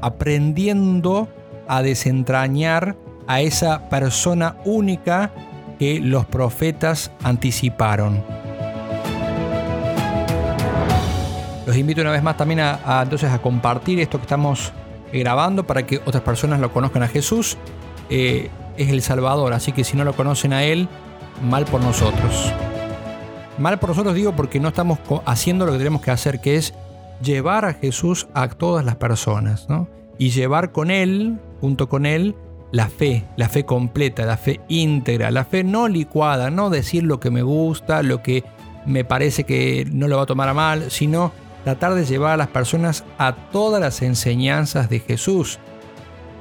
aprendiendo 0.00 1.28
a 1.68 1.82
desentrañar 1.82 2.96
a 3.26 3.40
esa 3.40 3.88
persona 3.88 4.56
única 4.64 5.30
que 5.78 6.00
los 6.00 6.26
profetas 6.26 7.10
anticiparon. 7.22 8.22
Los 11.66 11.76
invito 11.76 12.00
una 12.00 12.10
vez 12.10 12.22
más 12.22 12.36
también 12.36 12.60
a, 12.60 13.00
entonces 13.02 13.30
a 13.30 13.40
compartir 13.40 14.00
esto 14.00 14.18
que 14.18 14.22
estamos 14.22 14.72
grabando 15.12 15.64
para 15.64 15.86
que 15.86 16.00
otras 16.04 16.22
personas 16.22 16.60
lo 16.60 16.72
conozcan 16.72 17.02
a 17.02 17.08
Jesús. 17.08 17.56
Eh, 18.10 18.50
es 18.76 18.90
el 18.90 19.02
Salvador, 19.02 19.52
así 19.52 19.72
que 19.72 19.84
si 19.84 19.96
no 19.96 20.04
lo 20.04 20.14
conocen 20.14 20.52
a 20.52 20.64
Él, 20.64 20.88
mal 21.42 21.64
por 21.64 21.80
nosotros. 21.80 22.52
Mal 23.58 23.78
por 23.78 23.90
nosotros 23.90 24.14
digo 24.14 24.32
porque 24.32 24.60
no 24.60 24.68
estamos 24.68 24.98
haciendo 25.24 25.66
lo 25.66 25.72
que 25.72 25.78
tenemos 25.78 26.00
que 26.00 26.10
hacer, 26.10 26.40
que 26.40 26.56
es 26.56 26.74
llevar 27.22 27.64
a 27.64 27.74
Jesús 27.74 28.28
a 28.34 28.48
todas 28.48 28.84
las 28.84 28.96
personas, 28.96 29.68
¿no? 29.68 29.88
Y 30.18 30.30
llevar 30.30 30.72
con 30.72 30.90
Él, 30.90 31.38
junto 31.60 31.88
con 31.88 32.06
Él, 32.06 32.34
la 32.70 32.88
fe, 32.88 33.24
la 33.36 33.48
fe 33.48 33.64
completa, 33.64 34.24
la 34.24 34.36
fe 34.36 34.60
íntegra, 34.68 35.30
la 35.30 35.44
fe 35.44 35.62
no 35.62 35.88
licuada, 35.88 36.50
no 36.50 36.70
decir 36.70 37.02
lo 37.04 37.20
que 37.20 37.30
me 37.30 37.42
gusta, 37.42 38.02
lo 38.02 38.22
que 38.22 38.44
me 38.86 39.04
parece 39.04 39.44
que 39.44 39.86
no 39.90 40.08
lo 40.08 40.16
va 40.16 40.22
a 40.22 40.26
tomar 40.26 40.48
a 40.48 40.54
mal, 40.54 40.90
sino 40.90 41.32
tratar 41.64 41.94
de 41.94 42.04
llevar 42.04 42.32
a 42.32 42.36
las 42.36 42.48
personas 42.48 43.04
a 43.18 43.34
todas 43.34 43.80
las 43.80 44.02
enseñanzas 44.02 44.88
de 44.88 45.00
Jesús. 45.00 45.58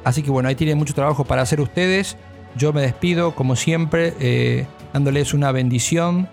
Así 0.04 0.24
que 0.24 0.32
bueno, 0.32 0.50
ahí 0.50 0.56
tienen 0.56 0.78
mucho 0.78 0.94
trabajo 0.94 1.26
para 1.26 1.44
hacer 1.44 1.62
ustedes. 1.62 2.18
Yo 2.56 2.74
me 2.74 2.82
despido, 2.82 3.36
como 3.36 3.56
siempre, 3.56 4.14
eh, 4.20 4.66
dándoles 4.94 5.34
una 5.34 5.52
bendición, 5.52 6.28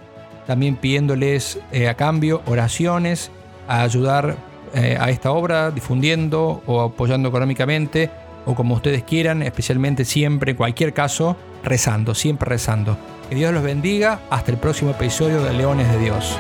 también 0.47 0.77
pidiéndoles 0.77 1.61
eh, 1.73 1.89
a 1.89 1.95
cambio 1.95 2.41
oraciones 2.47 3.31
a 3.69 3.83
ayudar 3.83 4.37
eh, 4.75 4.97
a 4.99 5.11
esta 5.11 5.31
obra, 5.31 5.71
difundiendo 5.71 6.63
o 6.67 6.81
apoyando 6.81 7.29
económicamente, 7.29 8.11
o 8.47 8.55
como 8.55 8.75
ustedes 8.75 9.03
quieran, 9.05 9.43
especialmente 9.43 10.05
siempre, 10.05 10.53
en 10.53 10.57
cualquier 10.57 10.93
caso, 10.95 11.37
rezando, 11.63 12.15
siempre 12.15 12.49
rezando. 12.49 12.97
Que 13.29 13.37
Dios 13.37 13.53
los 13.53 13.63
bendiga. 13.63 14.21
Hasta 14.31 14.51
el 14.51 14.57
próximo 14.57 14.93
episodio 14.93 15.43
de 15.43 15.53
Leones 15.53 15.91
de 15.93 15.99
Dios. 15.99 16.39